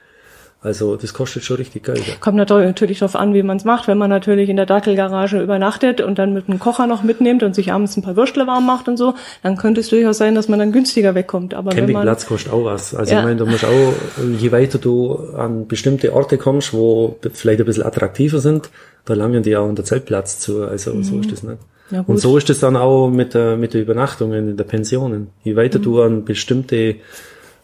[0.62, 2.20] Also das kostet schon richtig Geld.
[2.20, 3.88] Kommt natürlich darauf an, wie man es macht.
[3.88, 7.54] Wenn man natürlich in der Dackelgarage übernachtet und dann mit einem Kocher noch mitnimmt und
[7.54, 10.48] sich abends ein paar Würstle warm macht und so, dann könnte es durchaus sein, dass
[10.48, 11.54] man dann günstiger wegkommt.
[11.54, 12.94] Aber Campingplatz kostet auch was.
[12.94, 13.20] Also ja.
[13.20, 13.94] ich meine, du musst auch,
[14.38, 18.68] je weiter du an bestimmte Orte kommst, wo vielleicht ein bisschen attraktiver sind,
[19.06, 20.64] da langen die auch unter Zeltplatz zu.
[20.64, 21.04] Also mhm.
[21.04, 21.58] so ist das nicht.
[21.90, 25.28] Ja, und so ist es dann auch mit der, mit der Übernachtung in der Pensionen.
[25.42, 25.82] Je weiter mhm.
[25.82, 26.96] du an bestimmte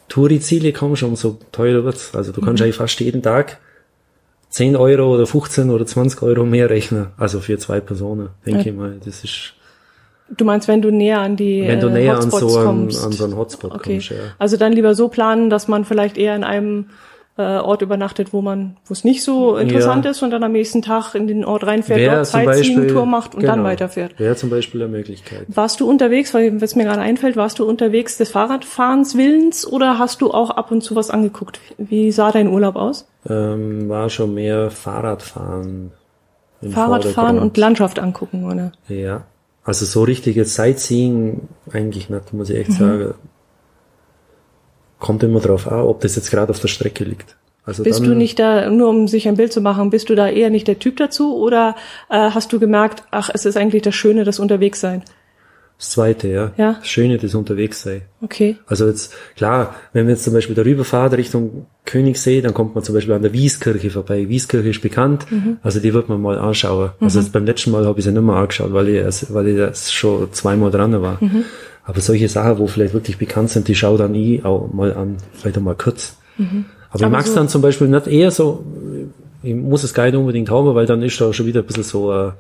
[0.09, 2.15] Touri-Ziele kommst, umso teurer wird's.
[2.15, 2.65] Also du kannst mhm.
[2.65, 3.59] eigentlich fast jeden Tag
[4.51, 7.09] 10 Euro oder 15 oder 20 Euro mehr rechnen.
[7.17, 8.67] Also für zwei Personen, denke ja.
[8.67, 8.97] ich mal.
[9.05, 9.55] Das ist.
[10.37, 13.13] Du meinst, wenn du näher an die Wenn du näher Hotspots an so einen, an
[13.13, 13.95] so einen Hotspot okay.
[13.95, 14.17] kommst, ja.
[14.39, 16.87] Also dann lieber so planen, dass man vielleicht eher in einem
[17.39, 20.11] äh, Ort übernachtet, wo man, wo es nicht so interessant ja.
[20.13, 23.41] ist und dann am nächsten Tag in den Ort reinfährt, Wäre dort Sightseeing-Tour macht und
[23.41, 24.19] genau, dann weiterfährt.
[24.19, 25.45] Wäre zum Beispiel eine Möglichkeit.
[25.49, 29.99] Warst du unterwegs, weil es mir gerade einfällt, warst du unterwegs des Fahrradfahrens Willens oder
[29.99, 31.61] hast du auch ab und zu was angeguckt?
[31.77, 33.07] Wie sah dein Urlaub aus?
[33.29, 35.93] Ähm, war schon mehr Fahrradfahren.
[36.71, 38.73] Fahrradfahren und Landschaft angucken, oder?
[38.89, 39.25] Ja.
[39.63, 42.75] Also so richtiges Sightseeing eigentlich nicht, muss ich echt mhm.
[42.75, 43.15] sagen
[44.99, 47.37] kommt immer drauf an, ob das jetzt gerade auf der Strecke liegt.
[47.67, 50.29] Also bist du nicht da, nur um sich ein Bild zu machen, bist du da
[50.29, 51.75] eher nicht der Typ dazu oder
[52.09, 55.03] äh, hast du gemerkt, ach, es ist eigentlich das Schöne, das Unterwegssein?
[55.79, 56.53] Das zweite, ja.
[56.57, 56.75] ja.
[56.75, 58.03] Das Schöne, das Unterwegssein.
[58.23, 58.57] Okay.
[58.67, 62.83] Also jetzt, klar, wenn wir jetzt zum Beispiel darüber fahren Richtung Königssee, dann kommt man
[62.83, 64.29] zum Beispiel an der Wieskirche vorbei.
[64.29, 65.59] Wieskirche ist bekannt, mhm.
[65.63, 66.93] also die wird man mal anschauen.
[66.99, 67.05] Mhm.
[67.05, 69.93] Also beim letzten Mal habe ich sie nicht mehr angeschaut, weil ich, weil ich das
[69.93, 71.19] schon zweimal dran war.
[71.21, 71.45] Mhm.
[71.87, 75.17] Aber solche Sachen, wo vielleicht wirklich bekannt sind, die schau dann ich auch mal an,
[75.33, 76.17] vielleicht auch mal kurz.
[76.37, 76.67] Mhm.
[76.91, 78.65] Aber, Aber ich mag es so dann zum Beispiel nicht eher so,
[79.43, 81.85] ich muss es gar nicht unbedingt haben, weil dann ist da schon wieder ein bisschen
[81.85, 82.33] so, äh,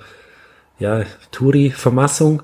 [0.78, 2.42] ja, Touri-Vermassung.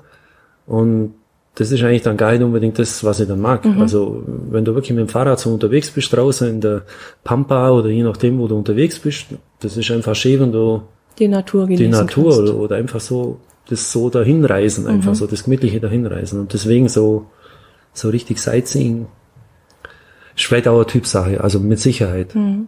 [0.65, 1.13] Und
[1.55, 3.63] das ist eigentlich dann gar nicht unbedingt das, was ich dann mag.
[3.65, 3.81] Mhm.
[3.81, 6.83] Also, wenn du wirklich mit dem Fahrrad so unterwegs bist draußen in der
[7.23, 9.27] Pampa oder je nachdem, wo du unterwegs bist,
[9.59, 10.81] das ist einfach schön, wenn du
[11.19, 15.15] die Natur genießen Die Natur oder, oder, einfach so das so dahinreisen, einfach mhm.
[15.15, 16.39] so das gemütliche dahinreisen.
[16.39, 17.27] Und deswegen so,
[17.93, 19.07] so richtig Sightseeing
[20.35, 22.35] ist vielleicht auch eine Typsache, also mit Sicherheit.
[22.35, 22.67] Mhm.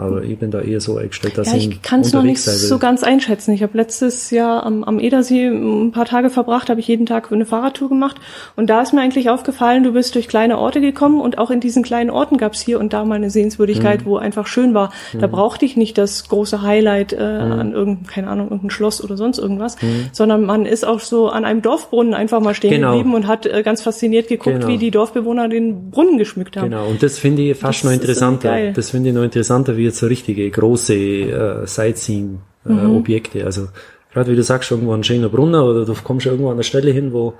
[0.00, 2.40] Aber ich bin da eher so eingestellt, dass ja, ich, ich kann es noch nicht
[2.40, 3.52] so ganz einschätzen.
[3.52, 7.30] Ich habe letztes Jahr am, am Edersee ein paar Tage verbracht, habe ich jeden Tag
[7.30, 8.16] eine Fahrradtour gemacht.
[8.56, 11.60] Und da ist mir eigentlich aufgefallen, du bist durch kleine Orte gekommen und auch in
[11.60, 14.06] diesen kleinen Orten gab es hier und da mal eine Sehenswürdigkeit, mhm.
[14.06, 14.90] wo einfach schön war.
[15.12, 15.32] Da mhm.
[15.32, 17.52] brauchte ich nicht das große Highlight äh, mhm.
[17.52, 20.06] an irgendeinem, keine Ahnung, irgendein Schloss oder sonst irgendwas, mhm.
[20.12, 22.92] sondern man ist auch so an einem Dorfbrunnen einfach mal stehen genau.
[22.92, 24.68] geblieben und hat äh, ganz fasziniert geguckt, genau.
[24.68, 26.70] wie die Dorfbewohner den Brunnen geschmückt haben.
[26.70, 28.72] Genau, und das finde ich fast das noch interessanter.
[28.72, 33.38] Das finde ich noch interessanter, wie jetzt so richtige große äh, Sightseeing-Objekte.
[33.38, 33.46] Äh, mhm.
[33.46, 33.68] Also
[34.12, 36.90] gerade wie du sagst, irgendwo ein schöner Brunner oder du kommst irgendwo an der Stelle
[36.90, 37.34] hin, wo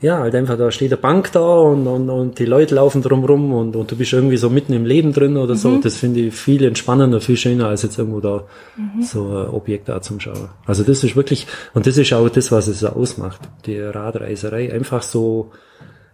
[0.00, 3.52] ja, halt einfach, da steht eine Bank da und, und, und die Leute laufen drumrum
[3.52, 5.58] und, und du bist irgendwie so mitten im Leben drin oder mhm.
[5.58, 5.76] so.
[5.78, 8.44] Das finde ich viel entspannender, viel schöner, als jetzt irgendwo da
[8.76, 9.02] mhm.
[9.02, 10.50] so ein Objekt da zum Schauen.
[10.66, 13.40] Also das ist wirklich, und das ist auch das, was es ausmacht.
[13.66, 14.72] Die Radreiserei.
[14.72, 15.50] Einfach so,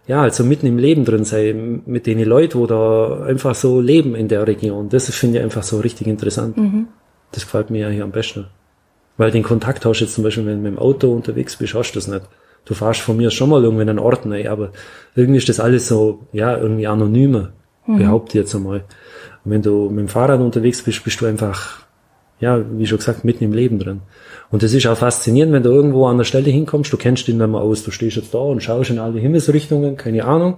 [0.07, 4.15] ja, also mitten im Leben drin sein, mit den Leuten, wo da einfach so leben
[4.15, 4.89] in der Region.
[4.89, 6.57] Das finde ich einfach so richtig interessant.
[6.57, 6.87] Mhm.
[7.31, 8.45] Das gefällt mir ja hier am besten.
[9.17, 11.73] Weil den Kontakt hast du jetzt zum Beispiel, wenn du mit dem Auto unterwegs bist,
[11.73, 12.25] hast du das nicht.
[12.65, 14.71] Du fahrst von mir schon mal irgendwie in einen Ort rein, aber
[15.15, 17.51] irgendwie ist das alles so, ja, irgendwie anonymer,
[17.85, 17.97] mhm.
[17.97, 18.83] behaupte ich jetzt einmal.
[19.43, 21.84] Und wenn du mit dem Fahrrad unterwegs bist, bist du einfach,
[22.39, 24.01] ja, wie schon gesagt, mitten im Leben drin.
[24.51, 27.37] Und das ist auch faszinierend, wenn du irgendwo an der Stelle hinkommst, du kennst ihn
[27.37, 30.57] nicht mehr aus, du stehst jetzt da und schaust in alle Himmelsrichtungen, keine Ahnung.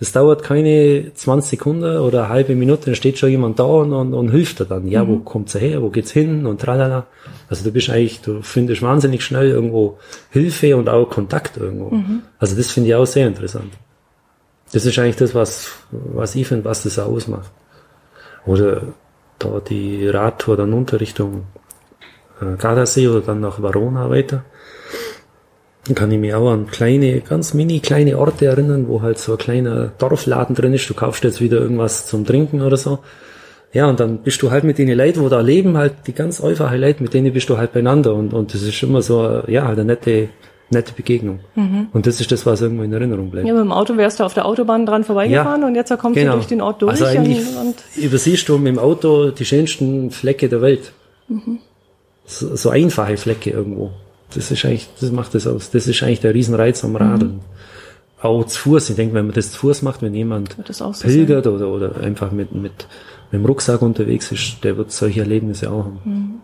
[0.00, 3.92] Das dauert keine 20 Sekunden oder eine halbe Minute, dann steht schon jemand da und,
[3.92, 4.88] und, und hilft dir dann.
[4.88, 5.08] Ja, mhm.
[5.08, 7.06] wo kommt's her, wo geht's hin und tralala.
[7.48, 9.98] Also du bist eigentlich, du findest wahnsinnig schnell irgendwo
[10.30, 11.94] Hilfe und auch Kontakt irgendwo.
[11.94, 12.22] Mhm.
[12.38, 13.72] Also das finde ich auch sehr interessant.
[14.72, 17.52] Das ist eigentlich das, was, was ich finde, was das ausmacht.
[18.46, 18.82] Oder
[19.44, 21.44] da die Radtour dann unter Richtung
[22.40, 24.44] äh, Gardasee oder dann nach Verona weiter.
[25.86, 29.32] Dann kann ich mich auch an kleine, ganz mini kleine Orte erinnern, wo halt so
[29.32, 30.88] ein kleiner Dorfladen drin ist.
[30.88, 33.00] Du kaufst jetzt wieder irgendwas zum Trinken oder so.
[33.74, 36.40] Ja, und dann bist du halt mit den Leuten, wo da leben, halt die ganz
[36.42, 38.14] einfachen Leute, mit denen bist du halt beieinander.
[38.14, 40.28] Und, und das ist immer so, ja, halt eine nette,
[40.70, 41.40] nette Begegnung.
[41.54, 41.88] Mhm.
[41.92, 43.46] Und das ist das, was irgendwo in Erinnerung bleibt.
[43.46, 46.18] Ja, mit dem Auto wärst du auf der Autobahn dran vorbeigefahren ja, und jetzt kommst
[46.18, 46.32] genau.
[46.32, 46.92] du durch den Ort durch.
[46.92, 50.92] Also eigentlich und, und übersiehst du mit dem Auto die schönsten Flecke der Welt.
[51.28, 51.58] Mhm.
[52.26, 53.90] so, so einfache Flecke irgendwo.
[54.34, 55.70] Das ist eigentlich, das macht das aus.
[55.70, 57.34] Das ist eigentlich der Riesenreiz am Radeln.
[57.34, 57.40] Mhm.
[58.20, 58.90] Auch zu Fuß.
[58.90, 60.56] Ich denke, wenn man das zu Fuß macht, wenn jemand
[61.02, 62.86] pilgert oder, oder einfach mit, mit, mit
[63.32, 66.42] dem Rucksack unterwegs ist, der wird solche Erlebnisse auch haben.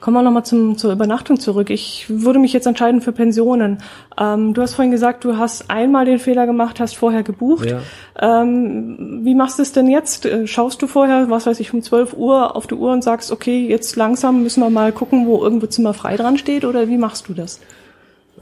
[0.00, 1.70] Kommen wir nochmal zum, zur Übernachtung zurück.
[1.70, 3.78] Ich würde mich jetzt entscheiden für Pensionen.
[4.18, 7.70] Ähm, du hast vorhin gesagt, du hast einmal den Fehler gemacht, hast vorher gebucht.
[7.70, 7.80] Ja.
[8.20, 10.26] Ähm, wie machst du es denn jetzt?
[10.26, 13.32] Äh, schaust du vorher, was weiß ich, um 12 Uhr auf die Uhr und sagst,
[13.32, 16.98] okay, jetzt langsam müssen wir mal gucken, wo irgendwo Zimmer frei dran steht oder wie
[16.98, 17.60] machst du das?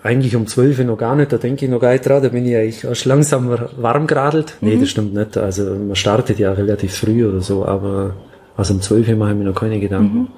[0.03, 2.31] Eigentlich um 12 Uhr noch gar nicht, da denke ich noch gar nicht dran, da
[2.31, 4.55] bin ich eigentlich erst langsam warm geradelt.
[4.63, 4.81] Nee, mhm.
[4.81, 5.37] das stimmt nicht.
[5.37, 8.15] Also man startet ja relativ früh oder so, aber
[8.57, 10.19] also um 12 Uhr mache ich mir noch keine Gedanken.
[10.19, 10.29] Mhm.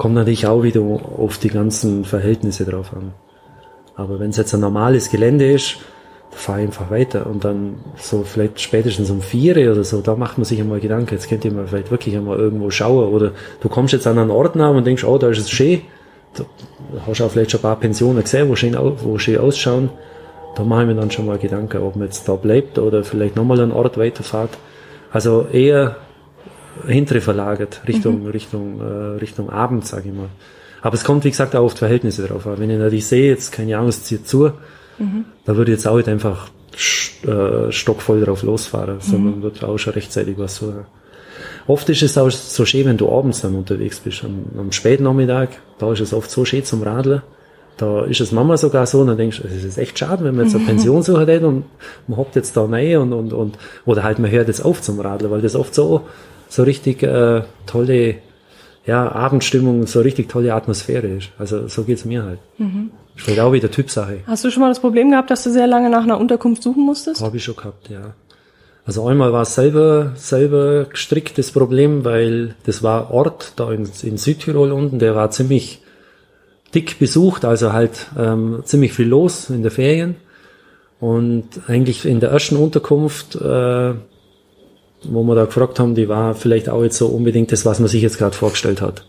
[0.00, 3.12] Kommt natürlich auch wieder auf die ganzen Verhältnisse drauf an.
[3.96, 5.76] Aber wenn es jetzt ein normales Gelände ist,
[6.30, 7.26] fahre einfach weiter.
[7.26, 11.12] Und dann so vielleicht spätestens um vier oder so, da macht man sich einmal Gedanken,
[11.12, 13.12] jetzt könnt ihr mal vielleicht wirklich einmal irgendwo schauen.
[13.12, 15.82] Oder du kommst jetzt an einen Ort nach und denkst, oh, da ist es schön,
[16.32, 16.44] da
[17.06, 19.90] hast du auch vielleicht schon ein paar Pensionen gesehen, wo schön, wo schön ausschauen,
[20.56, 23.36] da mache ich mir dann schon mal Gedanken, ob man jetzt da bleibt oder vielleicht
[23.36, 24.56] nochmal einen Ort weiterfahrt.
[25.12, 25.96] Also eher
[26.86, 28.30] hintere verlagert, Richtung, mhm.
[28.30, 30.28] Richtung, äh, Richtung Abend, sage ich mal.
[30.82, 32.58] Aber es kommt, wie gesagt, auch auf die Verhältnise drauf an.
[32.58, 34.52] Wenn ich natürlich sehe, jetzt keine Ahnung, es zieht zu,
[34.98, 35.24] mhm.
[35.44, 36.48] da würde ich jetzt auch nicht einfach
[37.26, 39.00] äh, stockvoll drauf losfahren, mhm.
[39.00, 40.86] sondern wird auch schon rechtzeitig was suchen.
[41.66, 45.04] Oft ist es auch so schön, wenn du abends dann unterwegs bist, am, am späten
[45.04, 47.22] Nachmittag, da ist es oft so schön zum Radeln.
[47.76, 50.34] Da ist es Mama sogar so, und dann denkst du, es ist echt schade, wenn
[50.34, 51.64] man jetzt eine Pension sucht und
[52.08, 55.00] man hockt jetzt da rein und, und, und, oder halt man hört jetzt auf zum
[55.00, 56.02] Radeln, weil das oft so,
[56.50, 58.16] so richtig äh, tolle
[58.84, 61.30] ja, Abendstimmung, so richtig tolle Atmosphäre ist.
[61.38, 62.38] Also so geht's mir halt.
[62.58, 62.90] Mhm.
[63.16, 64.20] Ist halt auch wieder Typsache.
[64.26, 66.84] Hast du schon mal das Problem gehabt, dass du sehr lange nach einer Unterkunft suchen
[66.84, 67.22] musstest?
[67.22, 68.14] Habe ich schon gehabt, ja.
[68.84, 73.88] Also einmal war es selber, selber gestrickt, das Problem, weil das war Ort da in,
[74.02, 75.82] in Südtirol unten, der war ziemlich
[76.74, 80.16] dick besucht, also halt ähm, ziemlich viel los in der Ferien.
[80.98, 83.94] Und eigentlich in der ersten Unterkunft äh,
[85.04, 87.88] wo wir da gefragt haben, die war vielleicht auch jetzt so unbedingt das, was man
[87.88, 89.04] sich jetzt gerade vorgestellt hat.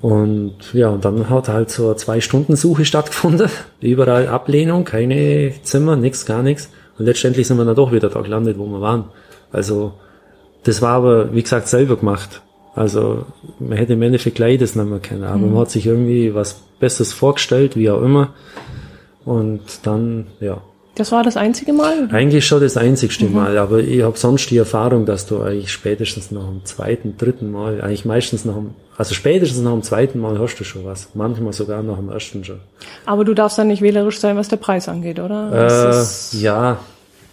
[0.00, 3.48] Und ja, und dann hat halt so eine Zwei-Stunden-Suche stattgefunden.
[3.80, 6.70] Überall Ablehnung, keine Zimmer, nichts, gar nichts.
[6.98, 9.06] Und letztendlich sind wir dann doch wieder da gelandet, wo wir waren.
[9.50, 9.94] Also,
[10.64, 12.42] das war aber, wie gesagt, selber gemacht.
[12.74, 13.24] Also,
[13.58, 15.24] man hätte im Endeffekt gleich das nehmen können.
[15.24, 15.52] Aber mhm.
[15.52, 18.34] man hat sich irgendwie was Besseres vorgestellt, wie auch immer.
[19.24, 20.60] Und dann, ja,
[20.94, 22.08] das war das einzige Mal?
[22.12, 23.34] Eigentlich schon das einzigste mhm.
[23.34, 27.50] Mal, aber ich habe sonst die Erfahrung, dass du eigentlich spätestens nach dem zweiten, dritten
[27.50, 31.08] Mal, eigentlich meistens nach dem, also spätestens nach dem zweiten Mal hast du schon was.
[31.14, 32.60] Manchmal sogar nach dem ersten schon.
[33.06, 35.50] Aber du darfst dann nicht wählerisch sein, was der Preis angeht, oder?
[35.52, 36.78] Äh, ja,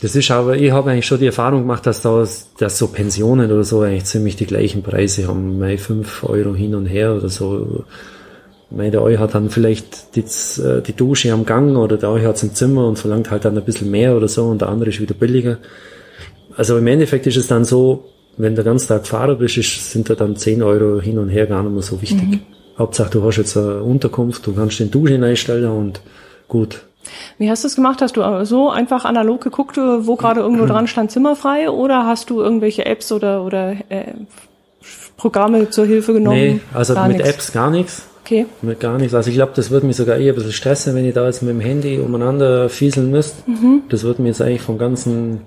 [0.01, 2.25] das ist aber, ich habe eigentlich schon die Erfahrung gemacht, dass da
[2.57, 6.73] dass so Pensionen oder so eigentlich ziemlich die gleichen Preise haben, mal fünf Euro hin
[6.73, 7.85] und her oder so
[8.71, 10.21] meine, der euch hat dann vielleicht die,
[10.61, 13.57] äh, die Dusche am Gang oder der euch hat im Zimmer und verlangt halt dann
[13.57, 15.57] ein bisschen mehr oder so und der andere ist wieder billiger.
[16.55, 18.05] Also im Endeffekt ist es dann so,
[18.37, 21.29] wenn du den ganzen Tag Fahrer bist, ist, sind da dann 10 Euro hin und
[21.29, 22.27] her gar nicht mehr so wichtig.
[22.27, 22.39] Mhm.
[22.77, 26.01] Hauptsache du hast jetzt eine Unterkunft, du kannst den Duschen einstellen und
[26.47, 26.81] gut.
[27.37, 28.01] Wie hast du es gemacht?
[28.01, 32.29] Hast du so einfach analog geguckt, wo gerade irgendwo dran stand Zimmer frei oder hast
[32.29, 34.13] du irgendwelche Apps oder, oder äh,
[35.17, 36.37] Programme zur Hilfe genommen?
[36.37, 37.29] Nee, also gar mit nix.
[37.29, 38.03] Apps gar nichts.
[38.23, 38.45] Okay.
[38.61, 39.13] Mit gar nichts.
[39.13, 41.41] Also ich glaube, das würde mich sogar eher ein bisschen stressen, wenn ich da jetzt
[41.41, 43.49] mit dem Handy umeinander fieseln müsste.
[43.49, 43.83] Mhm.
[43.89, 45.41] Das würde mir jetzt eigentlich vom ganzen,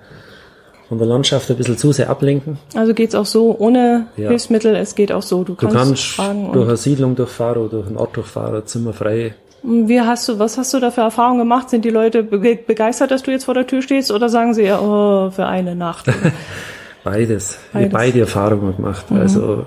[0.89, 2.59] von der Landschaft ein bisschen zu sehr ablenken.
[2.75, 4.29] Also geht's auch so ohne ja.
[4.29, 5.45] Hilfsmittel, es geht auch so.
[5.45, 9.35] Du kannst, du kannst fragen durch eine Siedlung durchfahren oder durch einen Ort durchfahren, zimmerfrei.
[9.63, 11.71] Wie hast du, was hast du da für Erfahrungen gemacht?
[11.71, 15.31] Sind die Leute begeistert, dass du jetzt vor der Tür stehst oder sagen sie, oh,
[15.31, 16.07] für eine Nacht?
[16.07, 16.23] Beides.
[17.05, 17.59] Beides.
[17.71, 19.11] Ich habe beide Erfahrungen gemacht.
[19.11, 19.21] Mhm.
[19.21, 19.67] Also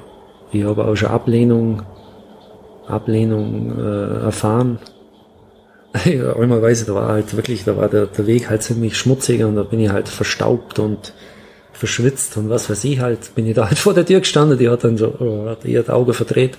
[0.51, 1.82] ich habe auch schon Ablehnung
[2.88, 4.80] Ablehnung äh, erfahren.
[6.06, 9.44] Einmal weiß ich, da war halt wirklich, da war der, der Weg halt ziemlich schmutzig
[9.44, 11.14] und da bin ich halt verstaubt und
[11.74, 14.70] verschwitzt und was weiß ich halt, bin ich da halt vor der Tür gestanden, die
[14.70, 16.58] hat dann so, oh, hat ihr das Auge verdreht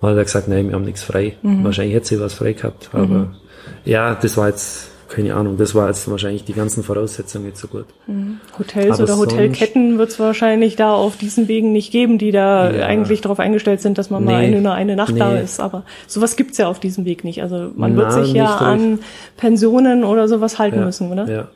[0.00, 1.36] und hat gesagt, nein, wir haben nichts frei.
[1.42, 1.64] Mhm.
[1.64, 3.36] Wahrscheinlich hätte sie was frei gehabt, aber mhm.
[3.84, 7.68] ja, das war jetzt keine Ahnung, das war jetzt wahrscheinlich die ganzen Voraussetzungen nicht so
[7.68, 7.84] gut.
[8.06, 8.40] Mhm.
[8.58, 12.70] Hotels Aber oder Hotelketten wird es wahrscheinlich da auf diesen Wegen nicht geben, die da
[12.70, 12.86] ja.
[12.86, 14.32] eigentlich darauf eingestellt sind, dass man nee.
[14.32, 15.18] mal eine, nur eine Nacht nee.
[15.18, 15.60] da ist.
[15.60, 17.42] Aber sowas gibt's ja auf diesem Weg nicht.
[17.42, 19.00] Also man Na, wird sich ja an
[19.36, 20.84] Pensionen oder sowas halten ja.
[20.84, 21.28] müssen, oder?
[21.28, 21.48] Ja.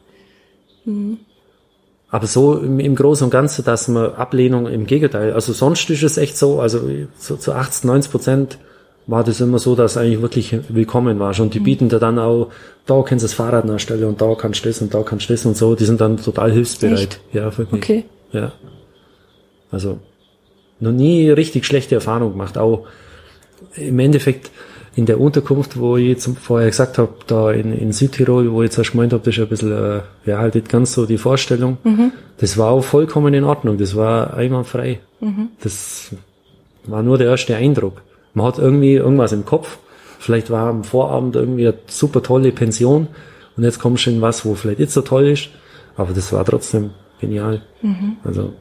[0.84, 1.18] Mhm.
[2.10, 6.02] Aber so im, im Großen und Ganzen, dass man Ablehnung im Gegenteil, also sonst ist
[6.02, 6.80] es echt so, also
[7.16, 8.58] so zu 80, 90 Prozent
[9.06, 11.38] war das immer so, dass eigentlich wirklich willkommen war.
[11.40, 11.64] Und die mhm.
[11.64, 12.50] bieten da dann auch,
[12.86, 15.34] da kannst du das Fahrrad nachstellen und da kannst du das und da kannst du
[15.34, 15.74] das und so.
[15.74, 16.98] Die sind dann total hilfsbereit.
[16.98, 17.20] Echt?
[17.32, 17.82] Ja, wirklich.
[17.82, 18.04] Okay.
[18.32, 18.52] Ja.
[19.70, 19.98] Also,
[20.80, 22.56] noch nie richtig schlechte Erfahrung gemacht.
[22.56, 22.86] Auch,
[23.76, 24.50] im Endeffekt
[24.96, 28.68] in der Unterkunft, wo ich jetzt vorher gesagt habe, da in, in Südtirol, wo ich
[28.68, 31.18] jetzt erst gemeint habe, das ist ein bisschen, äh, ja, halt nicht ganz so die
[31.18, 31.78] Vorstellung.
[31.82, 32.12] Mhm.
[32.38, 33.76] Das war auch vollkommen in Ordnung.
[33.76, 35.00] Das war einwandfrei.
[35.20, 35.48] Mhm.
[35.60, 36.10] Das
[36.84, 38.02] war nur der erste Eindruck.
[38.34, 39.78] Man hat irgendwie irgendwas im Kopf.
[40.18, 43.08] Vielleicht war am Vorabend irgendwie eine super tolle Pension
[43.56, 45.48] und jetzt kommst du in was, wo vielleicht nicht so toll ist.
[45.96, 47.62] Aber das war trotzdem genial.
[47.82, 48.16] Mhm.
[48.24, 48.52] Also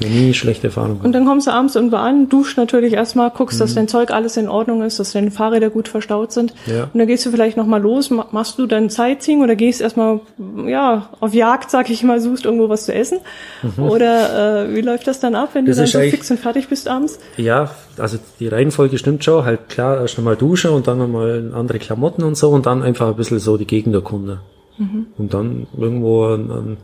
[0.00, 1.00] Nie schlechte Erfahrung.
[1.02, 3.64] Und dann kommst du abends irgendwo an, duschst natürlich erstmal, guckst, mhm.
[3.64, 6.54] dass dein Zeug alles in Ordnung ist, dass deine Fahrräder gut verstaut sind.
[6.66, 6.84] Ja.
[6.84, 10.20] Und dann gehst du vielleicht nochmal los, machst du dann Sightseeing oder gehst erstmal,
[10.66, 13.18] ja, auf Jagd, sag ich mal, suchst irgendwo was zu essen.
[13.62, 13.84] Mhm.
[13.84, 16.68] Oder äh, wie läuft das dann ab, wenn das du dann so fix und fertig
[16.68, 17.18] bist abends?
[17.36, 19.44] Ja, also die Reihenfolge stimmt schon.
[19.44, 23.08] Halt klar, erst einmal duschen und dann nochmal andere Klamotten und so und dann einfach
[23.08, 24.38] ein bisschen so die Gegend erkunden.
[24.78, 25.06] Mhm.
[25.18, 26.76] Und dann irgendwo an, an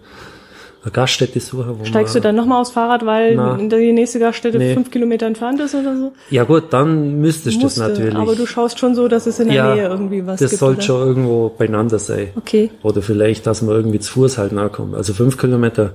[0.87, 1.80] eine Gaststätte suchen.
[1.80, 4.72] Wo Steigst du dann nochmal aufs Fahrrad, weil na, die nächste Gaststätte nee.
[4.72, 6.12] fünf Kilometer entfernt ist oder so?
[6.30, 8.14] Ja gut, dann müsstest du das natürlich.
[8.14, 10.53] Aber du schaust schon so, dass es in der ja, Nähe irgendwie was das gibt.
[10.53, 12.28] Das sollte schon irgendwo beieinander sein.
[12.37, 12.70] Okay.
[12.84, 14.95] Oder vielleicht, dass man irgendwie zu Fuß halt nachkommt.
[14.95, 15.95] Also fünf Kilometer,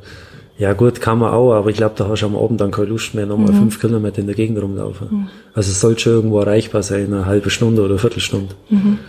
[0.57, 2.87] ja gut, kann man auch, aber ich glaube, da hast du am Abend dann keine
[2.87, 3.59] Lust mehr, nochmal mhm.
[3.59, 5.07] fünf Kilometer in der Gegend rumlaufen.
[5.09, 5.27] Mhm.
[5.53, 8.55] Also es sollte schon irgendwo erreichbar sein, eine halbe Stunde oder eine Viertelstunde.
[8.69, 8.99] Mhm.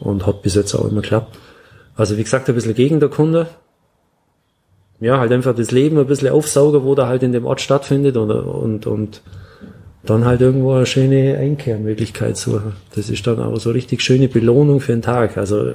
[0.00, 1.38] Und hat bis jetzt auch immer geklappt.
[1.96, 3.46] Also wie gesagt, ein bisschen Gegend erkunden
[5.00, 8.16] ja, halt einfach das Leben ein bisschen aufsaugen, wo da halt in dem Ort stattfindet
[8.16, 9.22] und, und, und
[10.04, 12.74] dann halt irgendwo eine schöne Einkehrmöglichkeit suchen.
[12.94, 15.36] Das ist dann auch so richtig schöne Belohnung für den Tag.
[15.36, 15.72] Also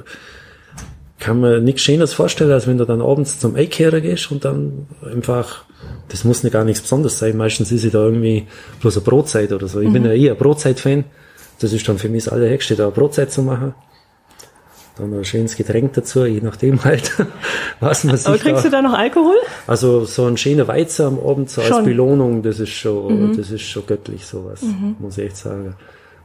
[1.18, 4.86] kann man nichts Schönes vorstellen, als wenn du dann abends zum Einkehrer gehst und dann
[5.04, 5.64] einfach,
[6.08, 7.36] das muss nicht gar nichts Besonderes sein.
[7.36, 8.46] Meistens ist es da irgendwie
[8.80, 9.80] bloß eine Brotzeit oder so.
[9.80, 9.92] Ich mhm.
[9.94, 11.04] bin ja eh ein Brotzeit-Fan.
[11.60, 13.74] Das ist dann für mich das Allerhöchste, da eine Brotzeit zu machen.
[14.96, 17.12] Dann ein schönes Getränk dazu, je nachdem halt,
[17.80, 19.36] was man sich Aber trinkst da, du da noch Alkohol?
[19.66, 23.36] Also so ein schöner Weizen am Abend so als Belohnung, das ist schon, mhm.
[23.36, 24.96] das ist schon göttlich sowas, mhm.
[24.98, 25.74] muss ich echt sagen.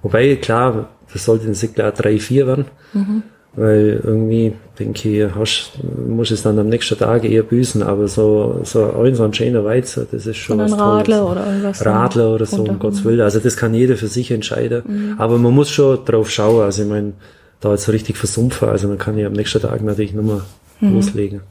[0.01, 2.66] Wobei, klar, das sollte in Sigler 3, 4 werden.
[2.93, 3.24] Mhm.
[3.57, 5.72] Weil irgendwie, denke ich, hast,
[6.07, 9.63] muss es dann am nächsten Tag eher büßen, aber so, so ein, so ein schöner
[9.63, 11.32] Weizen, das ist schon und was ein Radler Tolles.
[11.32, 11.86] oder irgendwas.
[11.86, 13.22] Radler oder so, um Gottes Willen.
[13.22, 14.84] Also das kann jeder für sich entscheiden.
[14.86, 15.16] Mhm.
[15.20, 16.63] Aber man muss schon drauf schauen.
[16.63, 17.13] Also ich meine,
[17.62, 18.68] da jetzt so richtig versumpfe.
[18.68, 20.41] Also dann kann ich am nächsten Tag natürlich nochmal
[20.80, 20.95] mhm.
[20.95, 21.41] loslegen.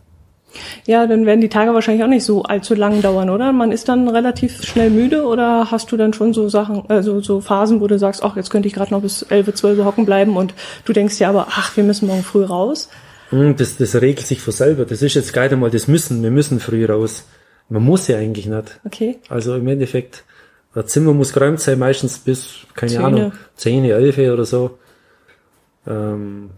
[0.87, 3.53] Ja, dann werden die Tage wahrscheinlich auch nicht so allzu lang dauern, oder?
[3.53, 7.41] Man ist dann relativ schnell müde oder hast du dann schon so Sachen, also so
[7.41, 10.37] Phasen, wo du sagst, ach, jetzt könnte ich gerade noch bis 11, 12 hocken bleiben
[10.37, 12.89] und du denkst ja aber, ach, wir müssen morgen früh raus?
[13.31, 14.85] Hm, das, das regelt sich von selber.
[14.85, 16.23] Das ist jetzt gar nicht mal das Müssen.
[16.23, 17.25] Wir müssen früh raus.
[17.69, 18.81] Man muss ja eigentlich nicht.
[18.85, 19.19] Okay.
[19.29, 20.25] Also im Endeffekt,
[20.75, 23.05] das Zimmer muss geräumt sein, meistens bis, keine Zähne.
[23.05, 24.79] Ahnung, 10, 11 oder so.
[25.87, 26.51] Ähm,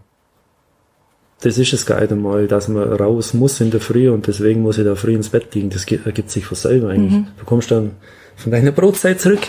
[1.41, 4.77] das ist es gar mal, dass man raus muss in der Früh und deswegen muss
[4.77, 5.69] ich da früh ins Bett liegen.
[5.69, 7.13] Das ergibt sich von selber eigentlich.
[7.13, 7.27] Mhm.
[7.37, 7.91] Du kommst dann
[8.35, 9.41] von deiner Brotzeit zurück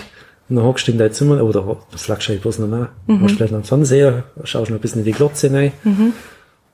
[0.48, 2.88] und dann hockst du in dein Zimmer, oder das lagst du bloß noch nach.
[3.06, 3.22] Mhm.
[3.22, 6.12] Machst vielleicht noch einen Fernseher, schaust noch ein bisschen in die Glotze rein mhm.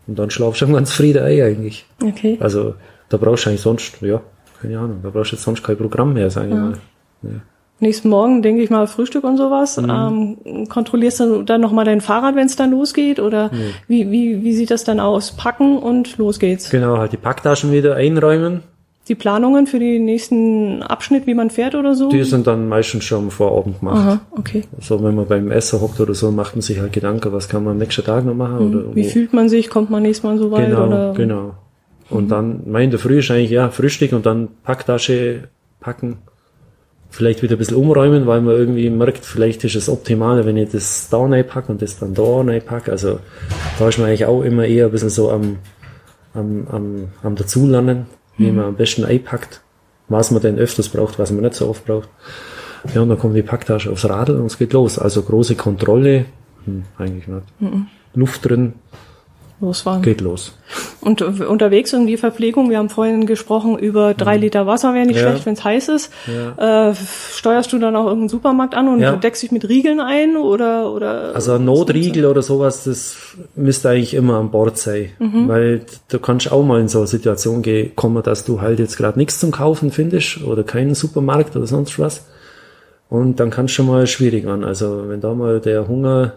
[0.08, 1.86] und dann schlafst du schon ganz Friede ein eigentlich.
[2.02, 2.36] Okay.
[2.40, 2.74] Also
[3.08, 4.20] da brauchst du eigentlich sonst, ja,
[4.60, 6.78] keine Ahnung, da brauchst du jetzt sonst kein Programm mehr, sage ich mal.
[7.22, 7.30] Ja
[7.80, 9.76] nächsten Morgen, denke ich mal, Frühstück und sowas.
[9.76, 10.36] Mhm.
[10.46, 13.20] Ähm, kontrollierst du dann nochmal dein Fahrrad, wenn es dann losgeht?
[13.20, 13.74] Oder mhm.
[13.88, 15.32] wie, wie, wie sieht das dann aus?
[15.32, 16.70] Packen und los geht's.
[16.70, 18.62] Genau, halt die Packtaschen wieder einräumen.
[19.08, 22.08] Die Planungen für den nächsten Abschnitt, wie man fährt oder so?
[22.08, 23.96] Die sind dann meistens schon am Vorabend gemacht.
[23.98, 24.64] Aha, okay.
[24.80, 27.64] So, wenn man beim Essen hockt oder so, macht man sich halt Gedanken, was kann
[27.64, 28.70] man am nächsten Tag noch machen?
[28.70, 28.74] Mhm.
[28.74, 29.68] Oder wie fühlt man sich?
[29.68, 30.70] Kommt man nächstes Mal so weit?
[30.70, 31.12] Genau, oder?
[31.12, 31.54] genau.
[32.08, 32.28] Und mhm.
[32.28, 35.48] dann, mein, in der Früh ist eigentlich, ja, Frühstück und dann Packtasche
[35.80, 36.16] packen
[37.14, 40.70] vielleicht wieder ein bisschen umräumen, weil man irgendwie merkt, vielleicht ist es optimaler, wenn ich
[40.70, 42.90] das da packe und das dann da packe.
[42.90, 43.20] Also
[43.78, 45.58] da ist man eigentlich auch immer eher ein bisschen so am,
[46.34, 48.06] am, am, am dazulernen,
[48.36, 48.56] wie mhm.
[48.56, 49.60] man am besten einpackt,
[50.08, 52.08] was man denn öfters braucht, was man nicht so oft braucht.
[52.94, 54.98] Ja, und dann kommt die Packtasche aufs Radl und es geht los.
[54.98, 56.26] Also große Kontrolle,
[56.64, 57.46] hm, eigentlich nicht.
[57.60, 57.86] Mhm.
[58.14, 58.74] Luft drin,
[59.60, 60.02] losfahren.
[60.02, 60.56] Geht los.
[61.00, 64.42] Und unterwegs irgendwie Verpflegung, wir haben vorhin gesprochen über drei mhm.
[64.42, 65.28] Liter Wasser wäre nicht ja.
[65.28, 66.12] schlecht, wenn es heiß ist.
[66.26, 66.90] Ja.
[66.90, 66.94] Äh,
[67.32, 69.16] steuerst du dann auch irgendeinen Supermarkt an und ja.
[69.16, 71.34] deckst dich mit Riegeln ein oder oder?
[71.34, 73.16] Also Notriegel oder sowas, das
[73.54, 75.48] müsste eigentlich immer an Bord sein, mhm.
[75.48, 77.62] weil du kannst auch mal in so eine Situation
[77.94, 81.98] kommen, dass du halt jetzt gerade nichts zum Kaufen findest oder keinen Supermarkt oder sonst
[81.98, 82.26] was.
[83.10, 84.64] Und dann kann es schon mal schwierig werden.
[84.64, 86.34] Also wenn da mal der Hunger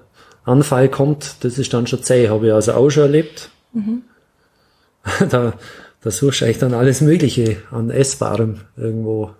[0.47, 3.49] Anfall kommt, das ist dann schon zäh, habe ich also auch schon erlebt.
[3.73, 4.03] Mhm.
[5.29, 5.53] Da,
[6.01, 9.31] da suchst du eigentlich dann alles Mögliche an Essbarem irgendwo.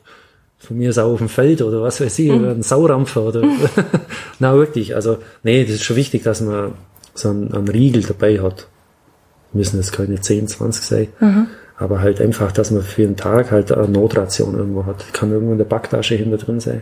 [0.59, 2.39] Von mir ist auch auf dem Feld oder was weiß ich, mhm.
[2.39, 3.43] oder ein Saurampfer oder,
[4.39, 6.73] na wirklich, also, nee, das ist schon wichtig, dass man
[7.13, 8.67] so einen, einen Riegel dabei hat.
[9.53, 11.07] Müssen es keine 10, 20 sein.
[11.19, 11.47] Mhm.
[11.77, 15.13] Aber halt einfach, dass man für einen Tag halt eine Notration irgendwo hat.
[15.13, 16.81] Kann irgendwo in der Backtasche hinter drin sein.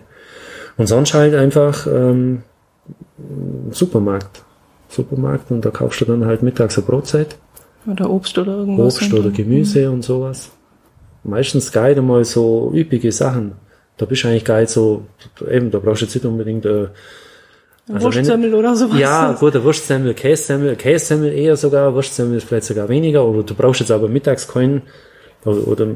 [0.77, 2.43] Und sonst halt einfach, ähm,
[3.71, 4.43] Supermarkt.
[4.89, 7.37] Supermarkt und da kaufst du dann halt mittags eine Brotzeit.
[7.87, 9.01] Oder Obst oder irgendwas.
[9.01, 9.95] Obst oder Gemüse mhm.
[9.95, 10.51] und sowas.
[11.23, 13.53] Meistens geil mal so üppige Sachen.
[13.97, 15.05] Da bist du eigentlich geil so,
[15.49, 16.87] eben, da brauchst du jetzt nicht unbedingt äh,
[17.91, 18.99] also Wurstsemmel oder sowas.
[18.99, 23.53] Ja, gut, der Wurstsemmel, Kässemmel, Kässemmel eher sogar, Wurstsemmel ist vielleicht sogar weniger, aber du
[23.53, 24.81] brauchst jetzt aber mittags keinen,
[25.45, 25.87] oder, oder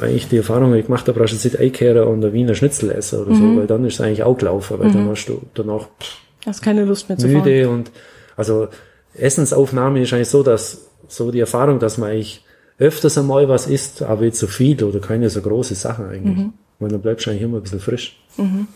[0.00, 2.54] eigentlich die Erfahrung habe ich gemacht, da brauchst du jetzt nicht Eikehrer und der Wiener
[2.54, 3.54] Schnitzel essen oder mhm.
[3.54, 4.92] so, weil dann ist es eigentlich auch gelaufen, weil mhm.
[4.92, 6.16] dann hast du danach pff,
[6.46, 7.74] hast keine Lust mehr zu müde fahren.
[7.74, 7.90] und
[8.36, 8.68] also
[9.14, 12.44] Essensaufnahme ist eigentlich so, dass so die Erfahrung, dass man eigentlich
[12.78, 16.38] öfters einmal was isst, aber jetzt so viel oder keine so große Sachen eigentlich.
[16.38, 16.52] Mhm.
[16.78, 18.18] Weil dann bleibst du eigentlich immer ein bisschen frisch.
[18.36, 18.66] Mhm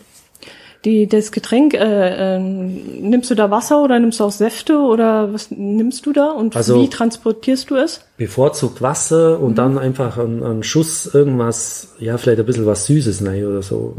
[0.87, 5.33] die, das Getränk, äh, äh, nimmst du da Wasser oder nimmst du auch Säfte oder
[5.33, 8.01] was nimmst du da und also wie transportierst du es?
[8.15, 9.55] Bevorzugt Wasser und mhm.
[9.55, 13.95] dann einfach einen, Schuss irgendwas, ja, vielleicht ein bisschen was Süßes rein oder so.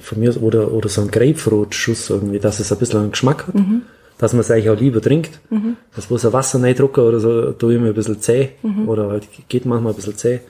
[0.00, 3.54] Von mir, oder, oder so ein Grapefruit-Schuss irgendwie, dass es ein bisschen einen Geschmack hat.
[3.54, 3.82] Mhm.
[4.18, 5.40] Dass man es eigentlich auch lieber trinkt.
[5.48, 5.76] Mhm.
[5.96, 8.50] Das muss ein Wasser reindrucken oder so, tue ich mir ein bisschen zäh.
[8.62, 8.86] Mhm.
[8.88, 10.40] Oder halt geht manchmal ein bisschen zäh.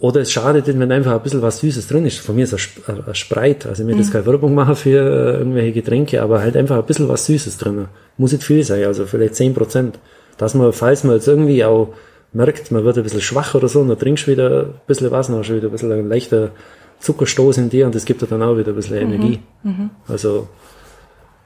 [0.00, 2.20] Oder es schadet, wenn einfach ein bisschen was Süßes drin ist.
[2.20, 3.66] Von mir ist ein, ein Spreit.
[3.66, 3.98] Also ich mhm.
[3.98, 7.58] jetzt keine Werbung machen für äh, irgendwelche Getränke, aber halt einfach ein bisschen was Süßes
[7.58, 7.86] drin.
[8.16, 9.98] Muss nicht viel sein, also vielleicht zehn Prozent.
[10.38, 11.92] Dass man, falls man jetzt irgendwie auch
[12.32, 15.10] merkt, man wird ein bisschen schwach oder so, und dann trinkst du wieder ein bisschen
[15.10, 16.52] was, dann hast du wieder ein bisschen ein leichter
[17.00, 19.12] Zuckerstoß in dir und das gibt dir dann auch wieder ein bisschen mhm.
[19.12, 19.40] Energie.
[19.62, 19.90] Mhm.
[20.08, 20.48] Also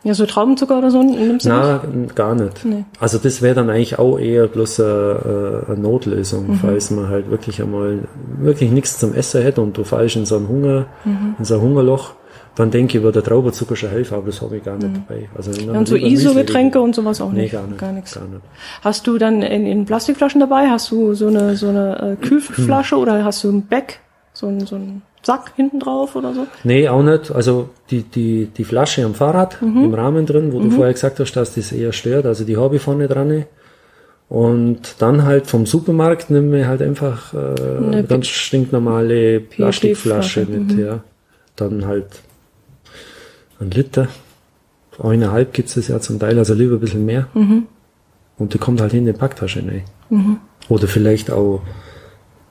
[0.05, 2.14] ja, so Traubenzucker oder so nimmst du Nein, nicht?
[2.14, 2.64] gar nicht.
[2.64, 2.84] Nee.
[3.00, 6.55] Also das wäre dann eigentlich auch eher bloß eine, eine Notlösung, mhm.
[6.57, 8.00] falls man halt wirklich einmal
[8.38, 11.36] wirklich nichts zum Essen hätte und du fallst in so ein Hunger, mhm.
[11.38, 12.12] in so ein Hungerloch,
[12.55, 15.05] dann denke ich, würde der Traubenzucker schon helfen, aber das habe ich gar nicht mhm.
[15.09, 15.28] dabei.
[15.34, 17.52] Also ja, und so ISO-Getränke und sowas auch nee, nicht?
[17.52, 17.78] gar nicht.
[17.78, 18.14] Gar nichts.
[18.14, 18.42] Gar nicht.
[18.82, 20.68] Hast du dann in, in Plastikflaschen dabei?
[20.68, 24.00] Hast du so eine, so eine äh, Kühlflasche oder hast du ein Beck?
[24.34, 26.47] So ein, so ein Sack hinten drauf oder so?
[26.64, 27.31] Nee, auch nicht.
[27.31, 29.85] Also die, die, die Flasche am Fahrrad mhm.
[29.85, 30.64] im Rahmen drin, wo mhm.
[30.64, 33.47] du vorher gesagt hast, dass das eher stört, also die habe ich vorne dran.
[34.29, 40.72] Und dann halt vom Supermarkt nehmen wir halt einfach äh, eine ganz stinknormale Plastikflasche mit,
[40.72, 40.85] mhm.
[40.85, 41.05] ja.
[41.57, 42.07] Dann halt
[43.61, 44.09] ein Liter.
[45.03, 47.29] Eineinhalb gibt's das ja zum Teil, also lieber ein bisschen mehr.
[47.35, 47.66] Mhm.
[48.39, 49.83] Und die kommt halt in die Packtasche rein.
[50.11, 50.39] Mhm.
[50.68, 51.62] Oder vielleicht auch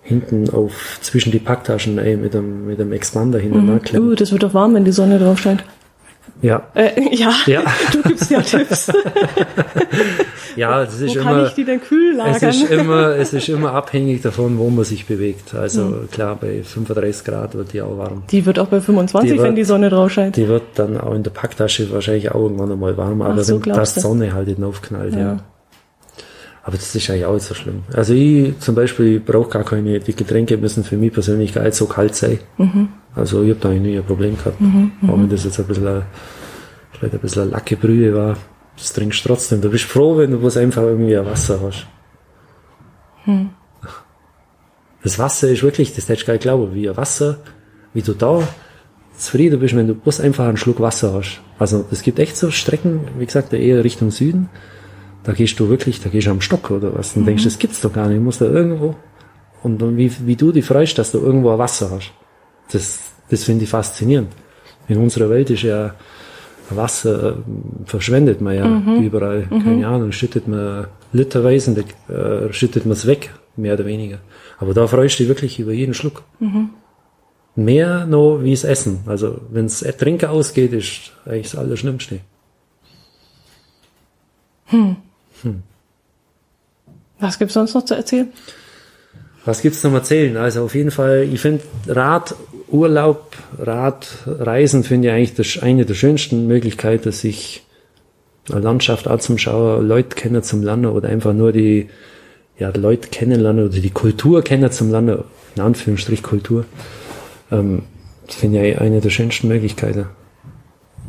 [0.04, 3.82] hinten auf zwischen die Packtaschen ey, mit dem mit dem Expander hinten mhm.
[3.82, 4.10] klemmen.
[4.10, 5.64] Uh, das wird doch warm, wenn die Sonne drauf scheint.
[6.42, 6.62] Ja.
[6.74, 7.34] Äh, ja.
[7.46, 7.64] ja.
[7.94, 8.92] Du gibst ja Tipps.
[10.58, 11.32] ja, es ist wo immer.
[11.32, 12.50] Kann ich die denn kühl lagern?
[12.50, 15.56] Es ist immer, es ist immer abhängig davon, wo man sich bewegt.
[15.56, 16.10] Also mhm.
[16.12, 18.24] klar, bei 35 Grad wird die auch warm.
[18.30, 20.36] Die wird auch bei 25, die wird, wenn die Sonne drauf scheint.
[20.36, 23.74] Die wird dann auch in der Packtasche wahrscheinlich auch irgendwann einmal warm, aber so, wenn
[23.74, 25.20] das Sonne halt nicht aufknallt, ja.
[25.20, 25.38] ja.
[26.64, 27.84] Aber das ist eigentlich auch nicht so schlimm.
[27.94, 31.76] Also ich zum Beispiel brauche gar keine, die Getränke müssen für mich persönlich gar nicht
[31.76, 32.40] so kalt sein.
[32.58, 32.88] Mhm.
[33.14, 34.62] Also ich habe da eigentlich nie ein Problem gehabt.
[34.62, 35.10] Mhm, mhm.
[35.10, 36.04] Auch wenn das jetzt ein bisschen,
[36.94, 38.38] vielleicht ein bisschen eine lacke Brühe war,
[38.78, 39.60] das trinkst du trotzdem.
[39.60, 41.86] Du bist froh, wenn du was einfach irgendwie ein Wasser hast.
[43.26, 43.50] Mhm.
[45.04, 47.40] Das Wasser ist wirklich, das hättest du gar nicht glauben, wie ein Wasser,
[47.94, 48.48] wie du da
[49.18, 51.42] zufrieden bist, wenn du bloß einfach einen Schluck Wasser hast.
[51.60, 54.50] Also es gibt echt so Strecken, wie gesagt, eher Richtung Süden
[55.24, 57.16] da gehst du wirklich, da gehst du am Stock oder was.
[57.16, 57.28] Und mhm.
[57.28, 58.18] denkst, das gibt's doch gar nicht.
[58.18, 58.96] Du musst da irgendwo.
[59.64, 62.12] Und dann, wie, wie du dich freust, dass du irgendwo Wasser hast.
[62.72, 63.00] Das,
[63.30, 64.34] das finde ich faszinierend.
[64.88, 65.96] In unserer Welt ist ja
[66.70, 67.36] Wasser äh,
[67.86, 69.04] verschwendet man ja mhm.
[69.04, 69.48] überall.
[69.50, 69.64] Mhm.
[69.64, 74.20] Keine Ahnung, schüttet man literweise, äh, schüttet man es weg, mehr oder weniger.
[74.60, 76.24] Aber da freust du dich wirklich über jeden Schluck.
[76.40, 76.70] Mhm.
[77.56, 79.02] Mehr noch wie es Essen.
[79.06, 82.20] Also wenn es Trinken ausgeht, ist eigentlich das Allerschlimmste.
[84.66, 84.96] Hm.
[85.44, 85.64] Hm.
[87.20, 88.32] Was gibt's sonst noch zu erzählen?
[89.46, 90.38] Was gibt's noch zu erzählen?
[90.38, 96.48] Also auf jeden Fall, ich finde Radurlaub, Radreisen finde ich eigentlich das, eine der schönsten
[96.48, 97.64] Möglichkeiten, sich
[98.52, 101.90] eine Landschaft anzuschauen, Leute kennen zum Lernen oder einfach nur die,
[102.58, 105.24] ja, Leute kennenlernen oder die Kultur kennen zum Lernen,
[105.56, 106.66] in Anführungsstrich Kultur.
[107.52, 107.84] Ähm,
[108.26, 110.08] das finde ich eine der schönsten Möglichkeiten.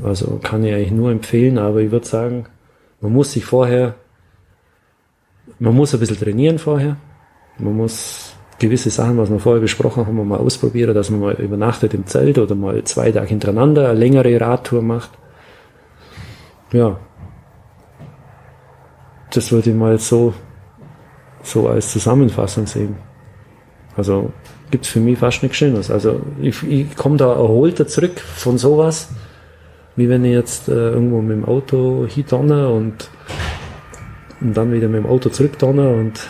[0.02, 2.46] Also kann ich eigentlich nur empfehlen, aber ich würde sagen,
[3.00, 3.94] man muss sich vorher
[5.58, 6.96] man muss ein bisschen trainieren vorher.
[7.58, 11.94] Man muss gewisse Sachen, was wir vorher besprochen haben, mal ausprobieren, dass man mal übernachtet
[11.94, 15.10] im Zelt oder mal zwei Tage hintereinander eine längere Radtour macht.
[16.72, 16.98] Ja.
[19.32, 20.34] Das würde ich mal so,
[21.42, 22.96] so als Zusammenfassung sehen.
[23.96, 24.32] Also
[24.70, 25.90] gibt's für mich fast nichts Schönes.
[25.90, 29.08] Also ich, ich komme da erholter zurück von sowas,
[29.96, 33.08] wie wenn ich jetzt äh, irgendwo mit dem Auto hitonne und
[34.44, 36.20] und dann wieder mit dem Auto zurücktonnen und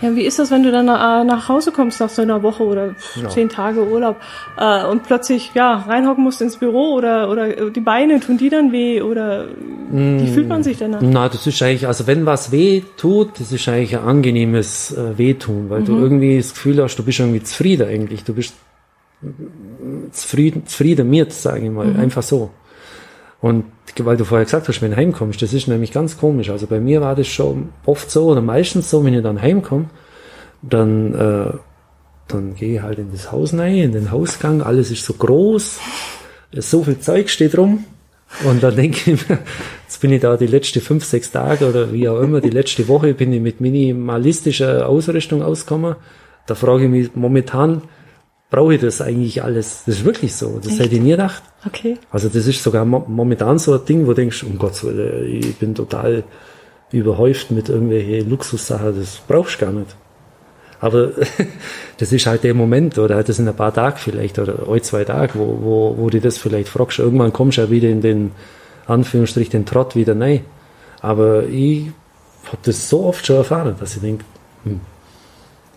[0.00, 2.42] Ja, wie ist das, wenn du dann nach, äh, nach Hause kommst nach so einer
[2.42, 3.28] Woche oder ja.
[3.28, 4.16] zehn Tage Urlaub
[4.56, 8.72] äh, und plötzlich ja reinhocken musst ins Büro oder oder die Beine tun die dann
[8.72, 9.46] weh oder
[9.90, 11.10] mm, wie fühlt man sich denn dann?
[11.10, 15.18] Na, das ist eigentlich also wenn was weh tut, das ist eigentlich ein angenehmes äh,
[15.18, 15.84] Wehtun, weil mhm.
[15.84, 18.54] du irgendwie das Gefühl hast, du bist irgendwie zufrieden eigentlich, du bist
[20.12, 22.00] zufrieden, zufrieden mit, sage ich mal, mhm.
[22.00, 22.50] einfach so.
[23.40, 23.64] Und
[23.98, 26.50] weil du vorher gesagt hast, wenn du heimkommst, das ist nämlich ganz komisch.
[26.50, 29.90] Also bei mir war das schon oft so oder meistens so, wenn ich dann heimkomme,
[30.62, 31.52] dann, äh,
[32.26, 35.78] dann gehe ich halt in das Haus rein, in den Hausgang, alles ist so groß,
[36.52, 37.84] so viel Zeug steht rum.
[38.44, 39.38] Und dann denke ich mir,
[39.84, 42.88] jetzt bin ich da die letzten fünf, sechs Tage oder wie auch immer, die letzte
[42.88, 45.96] Woche bin ich mit minimalistischer Ausrüstung ausgekommen.
[46.46, 47.82] Da frage ich mich momentan,
[48.50, 49.82] brauche ich das eigentlich alles?
[49.86, 50.58] Das ist wirklich so.
[50.58, 50.80] Das Echt?
[50.80, 51.42] hätte ich nie gedacht.
[51.66, 51.98] Okay.
[52.10, 55.26] Also das ist sogar mo momentan so ein Ding, wo du denkst, um Gottes Willen,
[55.26, 56.24] ich bin total
[56.90, 59.94] überhäuft mit irgendwelchen Luxussachen, das brauchst du gar nicht.
[60.80, 61.10] Aber
[61.98, 65.04] das ist halt der Moment, oder das sind ein paar Tage vielleicht, oder ein, zwei
[65.04, 66.98] Tage, wo, wo, wo du das vielleicht fragst.
[66.98, 68.30] Irgendwann kommst du ja wieder in den,
[68.88, 70.40] Anführungsstrich, den Trott wieder rein.
[71.00, 71.90] Aber ich
[72.46, 74.24] habe das so oft schon erfahren, dass ich denke,
[74.64, 74.80] hm,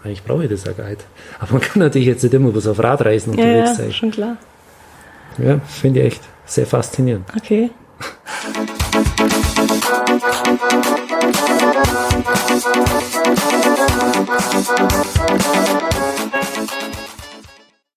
[0.03, 1.05] eigentlich brauche ich das auch gar nicht.
[1.39, 3.87] Aber man kann natürlich jetzt nicht immer bloß auf Radreisen unterwegs ja, sein.
[3.87, 4.37] Ja, schon klar.
[5.37, 7.25] Ja, finde ich echt sehr faszinierend.
[7.37, 7.69] Okay.